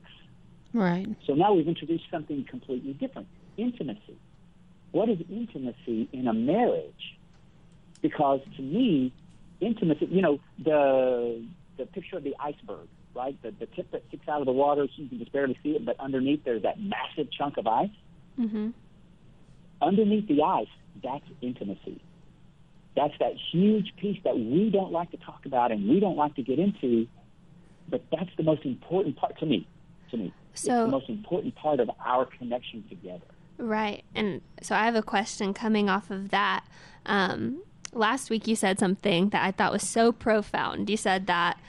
Right. 0.73 1.07
So 1.25 1.33
now 1.33 1.53
we've 1.53 1.67
introduced 1.67 2.03
something 2.11 2.45
completely 2.47 2.93
different 2.93 3.27
intimacy. 3.57 4.17
What 4.91 5.09
is 5.09 5.19
intimacy 5.29 6.09
in 6.13 6.27
a 6.27 6.33
marriage? 6.33 7.17
Because 8.01 8.41
to 8.55 8.61
me, 8.61 9.11
intimacy, 9.59 10.07
you 10.11 10.21
know, 10.21 10.39
the, 10.63 11.43
the 11.77 11.85
picture 11.85 12.17
of 12.17 12.23
the 12.23 12.35
iceberg, 12.39 12.87
right? 13.15 13.41
The, 13.41 13.51
the 13.51 13.65
tip 13.65 13.91
that 13.91 14.03
sticks 14.09 14.27
out 14.27 14.41
of 14.41 14.45
the 14.45 14.51
water, 14.51 14.87
so 14.87 15.01
you 15.01 15.09
can 15.09 15.19
just 15.19 15.31
barely 15.31 15.57
see 15.63 15.71
it, 15.71 15.85
but 15.85 15.99
underneath 15.99 16.43
there's 16.43 16.63
that 16.63 16.79
massive 16.79 17.31
chunk 17.31 17.57
of 17.57 17.67
ice. 17.67 17.89
Mm-hmm. 18.39 18.69
Underneath 19.81 20.27
the 20.27 20.43
ice, 20.43 20.67
that's 21.03 21.25
intimacy. 21.41 22.01
That's 22.95 23.13
that 23.19 23.33
huge 23.51 23.93
piece 23.97 24.19
that 24.23 24.37
we 24.37 24.69
don't 24.69 24.91
like 24.91 25.11
to 25.11 25.17
talk 25.17 25.45
about 25.45 25.71
and 25.71 25.87
we 25.87 25.99
don't 25.99 26.17
like 26.17 26.35
to 26.35 26.43
get 26.43 26.59
into, 26.59 27.07
but 27.87 28.03
that's 28.11 28.29
the 28.35 28.43
most 28.43 28.65
important 28.65 29.15
part 29.15 29.37
to 29.39 29.45
me. 29.45 29.67
To 30.11 30.17
me, 30.17 30.33
So- 30.53 30.83
it's 30.83 30.85
the 30.85 30.91
most 30.91 31.09
important 31.09 31.55
part 31.55 31.79
of 31.79 31.89
our 32.05 32.25
connection 32.25 32.83
together. 32.89 33.25
Right. 33.57 34.03
And 34.15 34.41
so 34.61 34.75
I 34.75 34.85
have 34.85 34.95
a 34.95 35.03
question 35.03 35.53
coming 35.53 35.89
off 35.89 36.09
of 36.09 36.29
that. 36.29 36.65
Um, 37.05 37.61
last 37.93 38.29
week 38.29 38.47
you 38.47 38.55
said 38.55 38.79
something 38.79 39.29
that 39.29 39.43
I 39.45 39.51
thought 39.51 39.71
was 39.71 39.87
so 39.87 40.11
profound. 40.11 40.89
You 40.89 40.97
said 40.97 41.27
that 41.27 41.59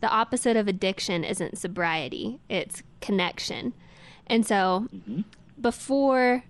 the 0.00 0.08
opposite 0.08 0.56
of 0.56 0.66
addiction 0.68 1.24
isn't 1.24 1.58
sobriety, 1.58 2.40
it's 2.48 2.82
connection. 3.00 3.74
And 4.26 4.46
so 4.46 4.88
before 5.60 6.44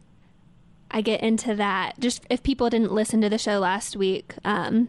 I 0.90 1.00
get 1.02 1.20
into 1.22 1.54
that, 1.54 1.98
just 2.00 2.24
if 2.30 2.42
people 2.42 2.68
didn't 2.70 2.92
listen 2.92 3.20
to 3.20 3.28
the 3.28 3.38
show 3.38 3.58
last 3.60 3.96
week, 3.96 4.34
um, 4.44 4.88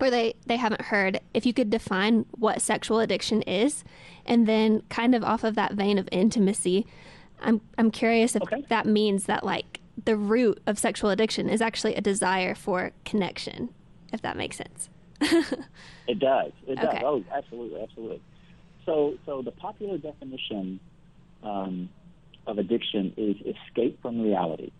or 0.00 0.10
they, 0.10 0.34
they 0.46 0.56
haven't 0.56 0.80
heard, 0.82 1.20
if 1.34 1.46
you 1.46 1.52
could 1.52 1.70
define 1.70 2.24
what 2.32 2.60
sexual 2.60 3.00
addiction 3.00 3.42
is, 3.42 3.84
and 4.26 4.46
then 4.48 4.82
kind 4.88 5.14
of 5.14 5.22
off 5.22 5.44
of 5.44 5.54
that 5.54 5.72
vein 5.74 5.98
of 5.98 6.08
intimacy, 6.10 6.86
I'm 7.42 7.60
I'm 7.78 7.90
curious 7.90 8.36
if 8.36 8.42
Okay. 8.42 8.64
that 8.68 8.86
means 8.86 9.24
that 9.26 9.44
like 9.44 9.80
the 10.04 10.16
root 10.16 10.60
of 10.66 10.78
sexual 10.78 11.10
addiction 11.10 11.48
is 11.48 11.62
actually 11.62 11.94
a 11.94 12.00
desire 12.00 12.54
for 12.54 12.92
connection, 13.04 13.70
if 14.12 14.20
that 14.22 14.36
makes 14.36 14.56
sense. 14.56 14.88
It 16.08 16.18
does. 16.18 16.50
It 16.66 16.74
does. 16.80 16.88
Okay. 16.88 17.02
Oh, 17.04 17.22
absolutely, 17.32 17.80
absolutely. 17.80 18.20
So, 18.84 19.14
so 19.24 19.42
the 19.42 19.52
popular 19.52 19.96
definition 19.96 20.80
um, 21.44 21.88
of 22.48 22.58
addiction 22.58 23.12
is 23.16 23.36
escape 23.54 24.02
from 24.02 24.20
reality, 24.20 24.72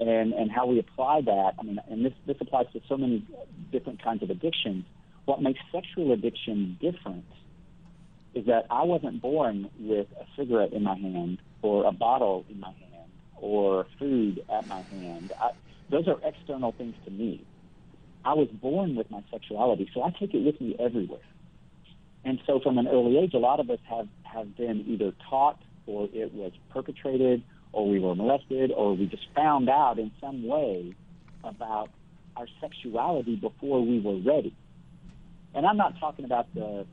and 0.00 0.32
and 0.32 0.50
how 0.50 0.66
we 0.66 0.78
apply 0.78 1.20
that. 1.22 1.54
I 1.58 1.62
mean, 1.62 1.78
and 1.88 2.04
this 2.04 2.14
this 2.26 2.36
applies 2.40 2.66
to 2.72 2.80
so 2.88 2.96
many 2.96 3.24
different 3.70 4.02
kinds 4.02 4.22
of 4.22 4.30
addictions. 4.30 4.84
What 5.26 5.42
makes 5.42 5.60
sexual 5.70 6.12
addiction 6.12 6.78
different 6.80 7.26
is 8.34 8.46
that 8.46 8.66
I 8.70 8.84
wasn't 8.84 9.20
born 9.20 9.70
with 9.78 10.06
a 10.18 10.24
cigarette 10.36 10.72
in 10.72 10.82
my 10.82 10.96
hand 10.96 11.38
or 11.62 11.84
a 11.84 11.92
bottle 11.92 12.44
in 12.48 12.60
my 12.60 12.72
hand 12.72 13.10
or 13.36 13.86
food 13.98 14.42
at 14.52 14.66
my 14.66 14.80
hand. 14.82 15.32
I, 15.40 15.50
those 15.90 16.06
are 16.08 16.18
external 16.24 16.72
things 16.72 16.94
to 17.04 17.10
me. 17.10 17.44
I 18.24 18.34
was 18.34 18.48
born 18.48 18.96
with 18.96 19.10
my 19.10 19.22
sexuality, 19.30 19.90
so 19.92 20.02
I 20.02 20.10
take 20.10 20.34
it 20.34 20.44
with 20.44 20.60
me 20.60 20.76
everywhere. 20.78 21.20
And 22.24 22.40
so 22.46 22.60
from 22.60 22.78
an 22.78 22.86
early 22.86 23.18
age, 23.18 23.34
a 23.34 23.38
lot 23.38 23.60
of 23.60 23.70
us 23.70 23.78
have, 23.88 24.06
have 24.24 24.56
been 24.56 24.84
either 24.86 25.12
taught 25.28 25.60
or 25.86 26.08
it 26.12 26.32
was 26.34 26.52
perpetrated 26.70 27.42
or 27.72 27.88
we 27.88 28.00
were 28.00 28.14
molested 28.14 28.72
or 28.74 28.96
we 28.96 29.06
just 29.06 29.26
found 29.34 29.68
out 29.68 29.98
in 29.98 30.10
some 30.20 30.46
way 30.46 30.94
about 31.44 31.90
our 32.36 32.46
sexuality 32.60 33.36
before 33.36 33.84
we 33.84 34.00
were 34.00 34.18
ready. 34.18 34.54
And 35.54 35.66
I'm 35.66 35.76
not 35.76 35.98
talking 35.98 36.24
about 36.24 36.52
the, 36.54 36.86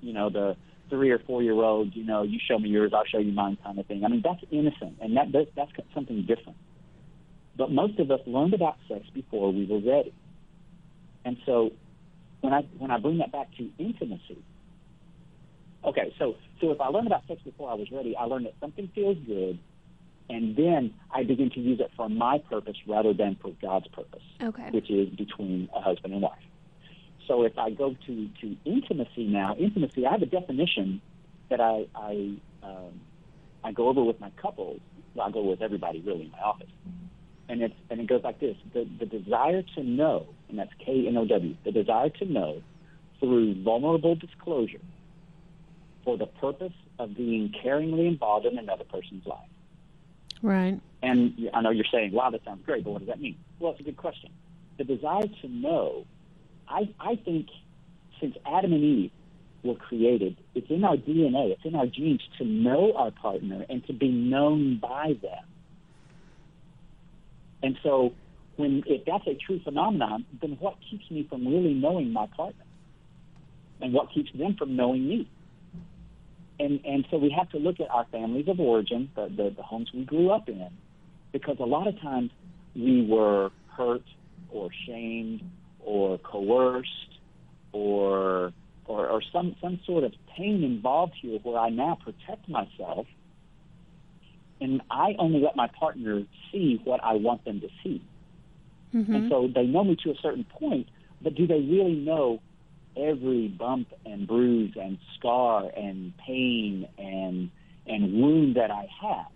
you 0.00 0.12
know, 0.12 0.30
the 0.30 0.56
three 0.88 1.10
or 1.10 1.18
four 1.20 1.42
year 1.42 1.54
old, 1.54 1.94
you 1.94 2.04
know, 2.04 2.22
you 2.22 2.38
show 2.48 2.58
me 2.58 2.68
yours, 2.68 2.92
I'll 2.94 3.04
show 3.04 3.18
you 3.18 3.32
mine 3.32 3.58
kind 3.62 3.78
of 3.78 3.86
thing. 3.86 4.04
I 4.04 4.08
mean, 4.08 4.22
that's 4.24 4.42
innocent 4.50 4.98
and 5.00 5.16
that, 5.16 5.26
that's, 5.32 5.50
that's 5.56 5.72
something 5.94 6.22
different. 6.26 6.58
But 7.56 7.70
most 7.70 7.98
of 7.98 8.10
us 8.10 8.20
learned 8.26 8.54
about 8.54 8.76
sex 8.88 9.04
before 9.12 9.52
we 9.52 9.66
were 9.66 9.80
ready. 9.80 10.14
And 11.24 11.36
so 11.44 11.70
when 12.40 12.52
I 12.52 12.62
when 12.78 12.90
I 12.90 12.98
bring 12.98 13.18
that 13.18 13.32
back 13.32 13.48
to 13.58 13.70
intimacy, 13.78 14.42
okay, 15.84 16.14
so 16.18 16.36
so 16.60 16.70
if 16.70 16.80
I 16.80 16.88
learned 16.88 17.06
about 17.06 17.26
sex 17.28 17.40
before 17.44 17.70
I 17.70 17.74
was 17.74 17.88
ready, 17.92 18.16
I 18.16 18.24
learned 18.24 18.46
that 18.46 18.54
something 18.60 18.90
feels 18.94 19.18
good, 19.26 19.58
and 20.30 20.56
then 20.56 20.94
I 21.12 21.24
begin 21.24 21.50
to 21.50 21.60
use 21.60 21.80
it 21.80 21.90
for 21.96 22.08
my 22.08 22.38
purpose 22.38 22.76
rather 22.86 23.12
than 23.12 23.36
for 23.42 23.50
God's 23.60 23.88
purpose, 23.88 24.22
Okay. 24.42 24.70
which 24.70 24.90
is 24.90 25.08
between 25.10 25.68
a 25.74 25.80
husband 25.80 26.14
and 26.14 26.22
wife. 26.22 26.38
So 27.26 27.42
if 27.42 27.58
I 27.58 27.70
go 27.70 27.94
to 28.06 28.28
to 28.40 28.56
intimacy 28.64 29.26
now, 29.26 29.54
intimacy, 29.56 30.06
I 30.06 30.12
have 30.12 30.22
a 30.22 30.26
definition 30.26 31.02
that 31.50 31.60
I 31.60 31.86
I 31.94 32.36
um, 32.62 33.00
I 33.62 33.72
go 33.72 33.88
over 33.88 34.02
with 34.02 34.18
my 34.20 34.30
couples. 34.40 34.80
Well, 35.14 35.26
I 35.26 35.30
go 35.30 35.42
with 35.42 35.60
everybody 35.60 36.00
really 36.00 36.22
in 36.26 36.30
my 36.30 36.40
office 36.40 36.70
and 37.50 37.62
it's 37.62 37.74
and 37.90 38.00
it 38.00 38.06
goes 38.06 38.22
like 38.22 38.38
this: 38.38 38.56
the 38.72 38.88
the 38.98 39.06
desire 39.06 39.62
to 39.74 39.82
know, 39.82 40.26
and 40.48 40.58
that's 40.58 40.70
K 40.84 41.06
N 41.08 41.16
O 41.16 41.26
W, 41.26 41.56
the 41.64 41.72
desire 41.72 42.08
to 42.08 42.24
know 42.24 42.62
through 43.18 43.62
vulnerable 43.62 44.14
disclosure 44.14 44.80
for 46.04 46.16
the 46.16 46.26
purpose 46.26 46.72
of 46.98 47.16
being 47.16 47.52
caringly 47.62 48.06
involved 48.08 48.46
in 48.46 48.56
another 48.56 48.84
person's 48.84 49.26
life. 49.26 49.38
Right. 50.42 50.80
And 51.02 51.50
I 51.54 51.60
know 51.60 51.70
you're 51.70 51.84
saying, 51.92 52.12
"Wow, 52.12 52.30
that 52.30 52.44
sounds 52.44 52.64
great," 52.64 52.84
but 52.84 52.90
what 52.90 52.98
does 53.00 53.08
that 53.08 53.20
mean? 53.20 53.36
Well, 53.58 53.72
it's 53.72 53.80
a 53.80 53.84
good 53.84 53.96
question. 53.96 54.30
The 54.78 54.84
desire 54.84 55.26
to 55.42 55.48
know, 55.48 56.04
I 56.68 56.88
I 56.98 57.16
think, 57.16 57.48
since 58.20 58.36
Adam 58.46 58.72
and 58.72 58.82
Eve 58.82 59.10
were 59.62 59.74
created, 59.74 60.38
it's 60.54 60.70
in 60.70 60.84
our 60.84 60.96
DNA, 60.96 61.52
it's 61.52 61.64
in 61.64 61.74
our 61.74 61.86
genes 61.86 62.22
to 62.38 62.44
know 62.44 62.92
our 62.94 63.10
partner 63.10 63.64
and 63.68 63.86
to 63.86 63.92
be 63.92 64.08
known 64.08 64.78
by 64.78 65.14
them. 65.20 65.44
And 67.62 67.78
so, 67.82 68.14
when 68.56 68.82
if 68.86 69.04
that's 69.04 69.26
a 69.26 69.34
true 69.34 69.60
phenomenon, 69.60 70.24
then 70.40 70.56
what 70.60 70.76
keeps 70.90 71.10
me 71.10 71.26
from 71.28 71.46
really 71.46 71.74
knowing 71.74 72.12
my 72.12 72.26
partner, 72.26 72.64
and 73.80 73.92
what 73.92 74.10
keeps 74.12 74.32
them 74.32 74.54
from 74.54 74.76
knowing 74.76 75.06
me? 75.06 75.28
And 76.60 76.80
and 76.84 77.06
so 77.10 77.16
we 77.16 77.30
have 77.30 77.48
to 77.50 77.58
look 77.58 77.80
at 77.80 77.90
our 77.90 78.06
families 78.12 78.46
of 78.48 78.60
origin, 78.60 79.10
the 79.16 79.28
the, 79.28 79.54
the 79.56 79.62
homes 79.62 79.90
we 79.94 80.04
grew 80.04 80.30
up 80.30 80.48
in, 80.48 80.70
because 81.32 81.56
a 81.58 81.64
lot 81.64 81.86
of 81.88 81.98
times 82.00 82.30
we 82.76 83.06
were 83.06 83.50
hurt 83.76 84.04
or 84.50 84.68
shamed 84.86 85.42
or 85.80 86.18
coerced 86.18 87.12
or 87.72 88.52
or, 88.84 89.06
or 89.06 89.22
some 89.32 89.56
some 89.62 89.80
sort 89.86 90.04
of 90.04 90.12
pain 90.36 90.62
involved 90.62 91.14
here 91.20 91.38
where 91.42 91.58
I 91.58 91.70
now 91.70 91.98
protect 92.04 92.48
myself 92.48 93.06
and 94.60 94.82
I 94.90 95.14
only 95.18 95.40
let 95.40 95.56
my 95.56 95.68
partner 95.68 96.22
see 96.52 96.80
what 96.84 97.02
I 97.02 97.14
want 97.14 97.44
them 97.44 97.60
to 97.60 97.68
see. 97.82 98.02
Mm-hmm. 98.94 99.14
And 99.14 99.30
so 99.30 99.48
they 99.54 99.64
know 99.64 99.84
me 99.84 99.96
to 100.04 100.10
a 100.10 100.14
certain 100.20 100.44
point, 100.44 100.88
but 101.22 101.34
do 101.34 101.46
they 101.46 101.60
really 101.60 101.94
know 101.94 102.42
every 102.96 103.48
bump 103.48 103.88
and 104.04 104.26
bruise 104.26 104.74
and 104.80 104.98
scar 105.16 105.70
and 105.76 106.12
pain 106.18 106.88
and 106.98 107.50
and 107.86 108.14
wound 108.14 108.56
that 108.56 108.70
I 108.70 108.86
have? 109.02 109.26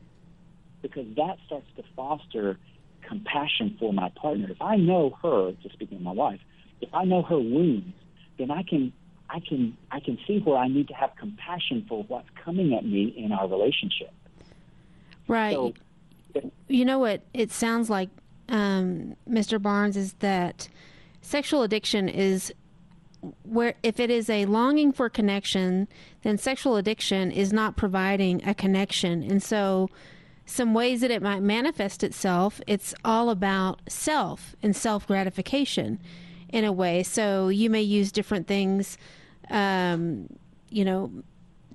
Because 0.83 1.07
that 1.17 1.39
starts 1.47 1.67
to 1.77 1.83
foster 1.97 2.59
compassion 3.07 3.77
for 3.79 3.93
my 3.93 4.11
partner. 4.11 4.51
If 4.51 4.61
I 4.61 4.77
know 4.77 5.17
her, 5.23 5.53
just 5.63 5.75
speaking 5.75 5.99
of 5.99 6.03
my 6.03 6.13
wife, 6.13 6.41
if 6.81 6.93
I 6.93 7.05
know 7.05 7.23
her 7.23 7.39
wounds, 7.39 7.95
then 8.39 8.51
I 8.51 8.63
can 8.63 8.93
I 9.31 9.41
can 9.41 9.77
I 9.91 10.01
can 10.01 10.19
see 10.27 10.39
where 10.39 10.57
I 10.57 10.69
need 10.69 10.89
to 10.89 10.95
have 10.95 11.11
compassion 11.17 11.85
for 11.89 12.05
what's 12.05 12.29
coming 12.45 12.75
at 12.75 12.85
me 12.85 13.15
in 13.17 13.33
our 13.33 13.49
relationship. 13.49 14.13
Right. 15.27 15.55
So 15.55 15.75
you 16.69 16.85
know 16.85 16.99
what 16.99 17.23
it 17.33 17.51
sounds 17.53 17.89
like, 17.89 18.11
um, 18.49 19.17
Mr. 19.29 19.61
Barnes, 19.61 19.97
is 19.97 20.15
that 20.15 20.69
sexual 21.23 21.63
addiction 21.63 22.09
is 22.09 22.53
where 23.43 23.75
if 23.83 24.01
it 24.01 24.11
is 24.11 24.29
a 24.29 24.47
longing 24.47 24.93
for 24.93 25.09
connection, 25.09 25.89
then 26.23 26.39
sexual 26.39 26.77
addiction 26.77 27.31
is 27.31 27.53
not 27.53 27.77
providing 27.77 28.47
a 28.47 28.55
connection. 28.55 29.23
And 29.23 29.43
so, 29.43 29.89
some 30.47 30.75
ways 30.75 31.01
that 31.01 31.11
it 31.11 31.23
might 31.23 31.43
manifest 31.43 32.05
itself, 32.05 32.61
it's 32.67 32.95
all 33.05 33.31
about 33.31 33.81
self 33.89 34.55
and 34.63 34.77
self 34.77 35.07
gratification 35.07 35.99
in 36.51 36.65
a 36.65 36.73
way. 36.73 37.03
So, 37.03 37.49
you 37.49 37.71
may 37.71 37.83
use 37.83 38.13
different 38.13 38.47
things, 38.47 38.99
um, 39.51 40.29
you 40.71 40.85
know, 40.85 41.11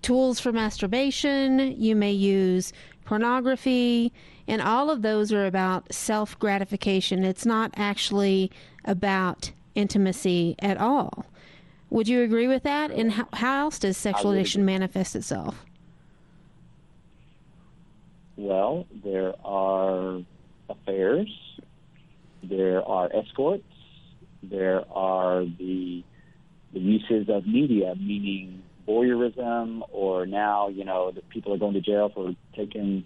tools 0.02 0.40
for 0.40 0.52
masturbation, 0.52 1.76
you 1.82 1.96
may 1.96 2.12
use 2.12 2.74
pornography, 3.06 4.14
and 4.48 4.62
all 4.62 4.90
of 4.90 5.02
those 5.02 5.32
are 5.32 5.46
about 5.46 5.94
self 5.94 6.38
gratification. 6.40 7.24
It's 7.24 7.46
not 7.46 7.72
actually 7.76 8.52
about 8.86 9.52
intimacy 9.76 10.56
at 10.60 10.78
all. 10.78 11.26
Would 11.90 12.08
you 12.08 12.22
agree 12.22 12.48
with 12.48 12.64
that? 12.64 12.92
And 12.92 13.12
how, 13.14 13.28
how 13.34 13.62
else 13.62 13.80
does 13.80 13.98
sexual 13.98 14.32
addiction 14.32 14.64
manifest 14.64 15.16
itself? 15.16 15.66
Well, 18.38 18.86
there 19.04 19.34
are 19.44 20.22
affairs, 20.70 21.28
there 22.44 22.84
are 22.84 23.10
escorts, 23.14 23.64
there 24.44 24.84
are 24.92 25.44
the 25.44 26.04
the 26.72 26.80
uses 26.80 27.28
of 27.30 27.48
media, 27.48 27.96
meaning 27.96 28.62
voyeurism, 28.88 29.82
or 29.92 30.26
now 30.26 30.70
you 30.70 30.86
know 30.86 31.12
that 31.12 31.28
people 31.30 31.54
are 31.54 31.58
going 31.58 31.74
to 31.74 31.82
jail 31.82 32.10
for 32.14 32.34
taking 32.56 33.04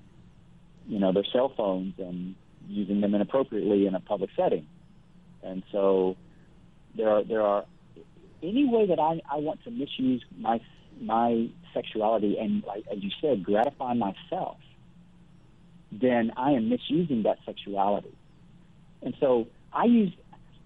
you 0.88 1.00
know 1.00 1.12
their 1.12 1.26
cell 1.32 1.52
phones 1.56 1.94
and 1.98 2.36
using 2.68 3.02
them 3.02 3.16
inappropriately 3.16 3.88
in 3.88 3.96
a 3.96 4.00
public 4.02 4.30
setting, 4.36 4.68
and 5.42 5.64
so 5.72 6.16
there 6.96 7.10
are 7.10 7.24
there 7.24 7.42
are 7.42 7.66
any 8.44 8.66
way 8.66 8.86
that 8.88 9.00
I, 9.00 9.22
I 9.32 9.38
want 9.38 9.64
to 9.64 9.72
misuse 9.72 10.24
my 10.38 10.60
my 11.02 11.50
sexuality 11.74 12.38
and 12.40 12.64
like 12.66 12.84
as 12.92 13.02
you 13.02 13.10
said 13.20 13.44
gratify 13.44 13.94
myself 13.94 14.58
then 16.02 16.32
I 16.38 16.52
am 16.52 16.70
misusing 16.70 17.24
that 17.24 17.38
sexuality. 17.46 18.16
And 19.02 19.14
so 19.20 19.48
I 19.72 19.86
use 19.86 20.14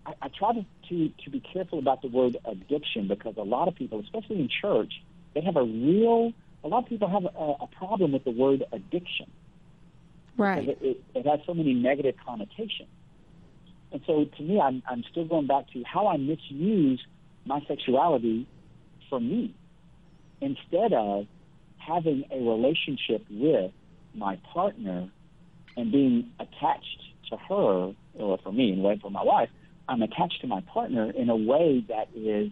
I, 0.05 0.13
I 0.21 0.27
try 0.29 0.53
to, 0.53 0.65
to 0.89 1.11
to 1.23 1.29
be 1.29 1.39
careful 1.39 1.79
about 1.79 2.01
the 2.01 2.07
word 2.07 2.37
addiction 2.45 3.07
because 3.07 3.35
a 3.37 3.43
lot 3.43 3.67
of 3.67 3.75
people, 3.75 3.99
especially 3.99 4.39
in 4.39 4.49
church, 4.49 4.93
they 5.33 5.41
have 5.41 5.57
a 5.57 5.63
real 5.63 6.33
a 6.63 6.67
lot 6.67 6.83
of 6.83 6.89
people 6.89 7.09
have 7.09 7.25
a, 7.25 7.63
a 7.63 7.67
problem 7.77 8.11
with 8.11 8.23
the 8.23 8.31
word 8.31 8.63
addiction. 8.71 9.29
Right. 10.37 10.69
It, 10.69 10.77
it, 10.81 11.03
it 11.15 11.25
has 11.25 11.39
so 11.45 11.53
many 11.53 11.73
negative 11.73 12.15
connotations. 12.25 12.89
And 13.91 14.01
so 14.05 14.25
to 14.25 14.43
me, 14.43 14.59
I'm, 14.59 14.83
I'm 14.87 15.03
still 15.09 15.25
going 15.25 15.47
back 15.47 15.71
to 15.73 15.83
how 15.83 16.07
I 16.07 16.17
misuse 16.17 17.03
my 17.47 17.61
sexuality 17.67 18.47
for 19.09 19.19
me 19.19 19.53
instead 20.41 20.93
of 20.93 21.25
having 21.77 22.25
a 22.31 22.37
relationship 22.37 23.25
with 23.29 23.71
my 24.13 24.35
partner 24.53 25.09
and 25.75 25.91
being 25.91 26.29
attached 26.39 27.01
to 27.29 27.37
her, 27.37 27.93
or 28.15 28.37
for 28.43 28.51
me, 28.51 28.73
anyway, 28.73 28.99
for 29.01 29.11
my 29.11 29.23
wife, 29.23 29.49
I'm 29.87 30.01
attached 30.01 30.41
to 30.41 30.47
my 30.47 30.61
partner 30.61 31.11
in 31.11 31.29
a 31.29 31.35
way 31.35 31.83
that 31.87 32.09
is 32.15 32.51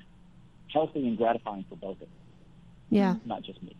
healthy 0.71 1.07
and 1.07 1.17
gratifying 1.17 1.65
for 1.69 1.75
both 1.75 1.97
of 1.97 2.03
us. 2.03 2.07
Yeah. 2.89 3.15
Not 3.25 3.43
just 3.43 3.61
me. 3.61 3.75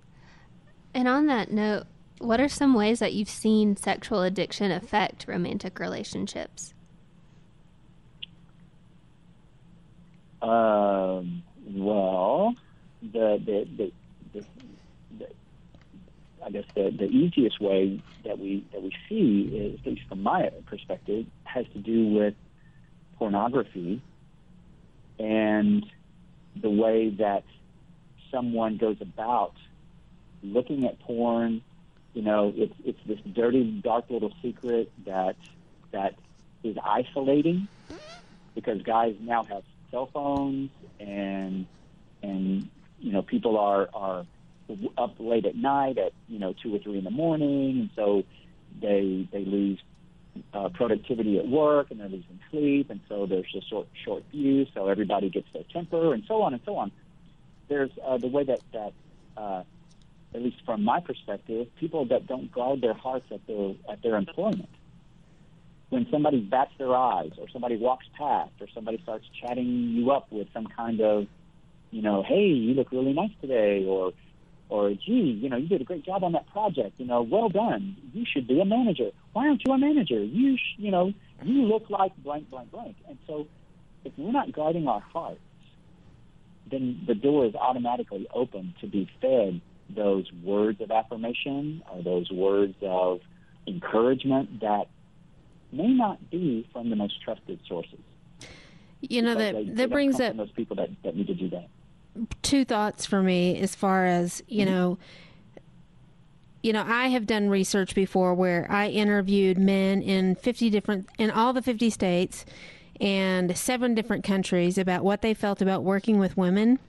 And 0.94 1.08
on 1.08 1.28
that 1.28 1.52
note, 1.52 1.84
what 2.20 2.40
are 2.40 2.50
some 2.50 2.74
ways 2.74 3.00
that 3.00 3.14
you've 3.14 3.30
seen 3.30 3.76
sexual 3.76 4.22
addiction 4.22 4.72
affect 4.72 5.28
romantic 5.28 5.80
relationships? 5.80 6.74
Um, 10.46 11.42
well, 11.68 12.54
the, 13.02 13.42
the, 13.44 13.92
the, 14.34 14.46
the, 15.18 15.28
I 16.46 16.52
guess 16.52 16.66
the, 16.76 16.92
the 16.96 17.06
easiest 17.06 17.60
way 17.60 18.04
that 18.26 18.38
we 18.38 18.68
that 18.72 18.84
we 18.84 18.92
see, 19.10 19.50
is, 19.56 19.80
at 19.80 19.94
least 19.94 20.08
from 20.08 20.22
my 20.22 20.52
perspective, 20.68 21.26
has 21.46 21.66
to 21.74 21.80
do 21.80 22.14
with 22.14 22.36
pornography 23.18 24.04
and 25.18 25.84
the 26.62 26.70
way 26.70 27.10
that 27.18 27.44
someone 28.32 28.78
goes 28.78 28.98
about 29.02 29.54
looking 30.44 30.86
at 30.86 31.00
porn. 31.00 31.64
You 32.14 32.22
know, 32.22 32.54
it's 32.56 32.76
it's 32.86 33.00
this 33.08 33.20
dirty, 33.34 33.82
dark 33.84 34.12
little 34.12 34.34
secret 34.44 34.92
that 35.06 35.38
that 35.92 36.14
is 36.64 36.78
isolating 36.84 37.68
because 38.54 38.82
guys 38.84 39.16
now 39.20 39.44
have 39.44 39.64
cell 39.92 40.10
phones 40.14 40.70
and 41.00 41.66
and 42.24 42.70
you 43.00 43.12
know 43.12 43.22
people 43.22 43.58
are 43.58 43.90
are 43.94 44.26
up 44.98 45.16
late 45.20 45.46
at 45.46 45.56
night 45.56 45.98
at 45.98 46.14
you 46.28 46.40
know 46.40 46.54
two 46.62 46.76
or 46.76 46.80
three 46.80 46.98
in 46.98 47.04
the 47.04 47.12
morning. 47.12 47.80
And 47.80 47.90
so 47.96 48.24
they 48.82 49.28
they 49.32 49.46
lose 49.46 49.80
uh, 50.54 50.70
productivity 50.70 51.38
at 51.38 51.48
work 51.48 51.92
and 51.92 52.00
they're 52.00 52.10
losing 52.10 52.40
sleep. 52.52 52.90
And 52.90 53.00
so 53.08 53.26
there's 53.26 53.46
a 53.56 53.62
short 53.62 53.88
short 54.04 54.24
fuse 54.32 54.68
so 54.74 54.88
everybody 54.88 55.30
gets 55.30 55.48
their 55.54 55.64
temper 55.72 56.14
and 56.14 56.24
so 56.28 56.42
on 56.42 56.54
and 56.54 56.62
so 56.66 56.78
on. 56.78 56.92
There's 57.68 57.92
uh, 58.04 58.18
the 58.18 58.28
way 58.28 58.44
that 58.44 58.60
that 58.74 58.94
uh, 59.38 59.64
at 60.34 60.42
least 60.42 60.58
from 60.66 60.84
my 60.84 61.00
perspective 61.00 61.68
people 61.80 62.06
that 62.06 62.28
don't 62.28 62.52
guard 62.52 62.82
their 62.82 62.94
hearts 62.94 63.26
at 63.32 63.46
their 63.48 63.74
at 63.90 64.02
their 64.02 64.16
employment 64.16 64.70
when 65.96 66.06
somebody 66.12 66.42
bats 66.42 66.72
their 66.78 66.94
eyes 66.94 67.32
or 67.38 67.48
somebody 67.54 67.78
walks 67.78 68.06
past 68.18 68.52
or 68.60 68.68
somebody 68.76 69.00
starts 69.02 69.24
chatting 69.42 69.94
you 69.96 70.12
up 70.12 70.28
with 70.30 70.46
some 70.54 70.68
kind 70.68 71.00
of, 71.00 71.26
you 71.90 72.02
know, 72.02 72.22
hey, 72.22 72.48
you 72.48 72.74
look 72.74 72.92
really 72.92 73.14
nice 73.14 73.32
today 73.40 73.86
or 73.88 74.12
or 74.68 74.90
gee, 74.90 75.40
you 75.42 75.48
know, 75.48 75.58
you 75.58 75.70
did 75.70 75.80
a 75.80 75.86
great 75.86 76.04
job 76.04 76.24
on 76.24 76.34
that 76.34 76.48
project, 76.52 76.96
you 76.98 77.06
know, 77.06 77.22
well 77.22 77.50
done. 77.50 77.96
You 78.14 78.26
should 78.30 78.48
be 78.48 78.60
a 78.60 78.66
manager. 78.66 79.12
Why 79.32 79.48
aren't 79.48 79.62
you 79.66 79.72
a 79.72 79.78
manager? 79.78 80.22
You 80.22 80.58
sh- 80.58 80.78
you 80.78 80.92
know, 80.92 81.14
you 81.44 81.62
look 81.62 81.90
like 81.90 82.12
blank 82.18 82.50
blank 82.50 82.72
blank. 82.72 82.98
And 83.08 83.18
so 83.26 83.48
if 84.04 84.12
we're 84.18 84.34
not 84.34 84.52
guarding 84.52 84.88
our 84.88 85.00
hearts, 85.00 85.40
then 86.70 87.04
the 87.08 87.16
door 87.16 87.46
is 87.46 87.56
automatically 87.56 88.28
open 88.34 88.74
to 88.82 88.88
be 88.88 89.10
fed 89.22 89.62
those 89.96 90.30
words 90.44 90.82
of 90.82 90.92
affirmation 90.92 91.84
or 91.90 92.04
those 92.04 92.30
words 92.32 92.76
of 92.82 93.22
encouragement 93.68 94.60
that 94.60 94.88
may 95.76 95.88
not 95.88 96.30
be 96.30 96.68
from 96.72 96.90
the 96.90 96.96
most 96.96 97.22
trusted 97.22 97.60
sources. 97.68 98.00
You 99.02 99.22
know 99.22 99.36
that 99.36 99.54
they, 99.54 99.66
that 99.66 99.76
they 99.76 99.86
brings 99.86 100.20
up 100.20 100.36
those 100.38 100.52
people 100.52 100.76
that, 100.78 100.90
that 101.04 101.16
need 101.16 101.28
to 101.28 101.34
do 101.36 101.50
that. 101.50 101.68
two 102.42 102.66
thoughts 102.66 103.06
for 103.06 103.22
me 103.22 103.60
as 103.60 103.76
far 103.76 104.06
as 104.06 104.42
you 104.48 104.66
know 104.66 104.98
you 106.64 106.74
know 106.74 106.84
i 106.88 107.08
have 107.08 107.26
done 107.28 107.50
research 107.50 107.94
before 107.94 108.34
where 108.34 108.66
i 108.72 108.88
interviewed 108.88 109.58
men 109.58 110.02
in 110.02 110.34
50 110.36 110.70
different 110.70 111.08
in 111.20 111.30
all 111.30 111.54
the 111.54 111.62
50 111.62 111.90
states 111.90 112.46
and 113.02 113.56
seven 113.58 113.94
different 113.94 114.24
countries 114.24 114.78
about 114.78 115.04
what 115.04 115.22
they 115.22 115.34
felt 115.34 115.62
about 115.62 115.84
working 115.84 116.18
with 116.18 116.38
women 116.38 116.80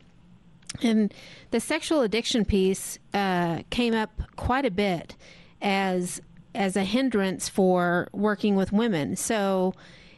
and 0.83 1.13
the 1.51 1.61
sexual 1.61 2.03
addiction 2.03 2.45
piece 2.45 2.99
uh, 3.15 3.63
came 3.71 3.95
up 3.95 4.11
quite 4.37 4.65
a 4.65 4.71
bit 4.71 5.17
as 5.63 6.21
as 6.57 6.77
a 6.77 6.85
hindrance 6.85 7.49
for 7.49 8.09
working 8.13 8.57
with 8.57 8.73
women 8.73 9.15
so 9.15 9.75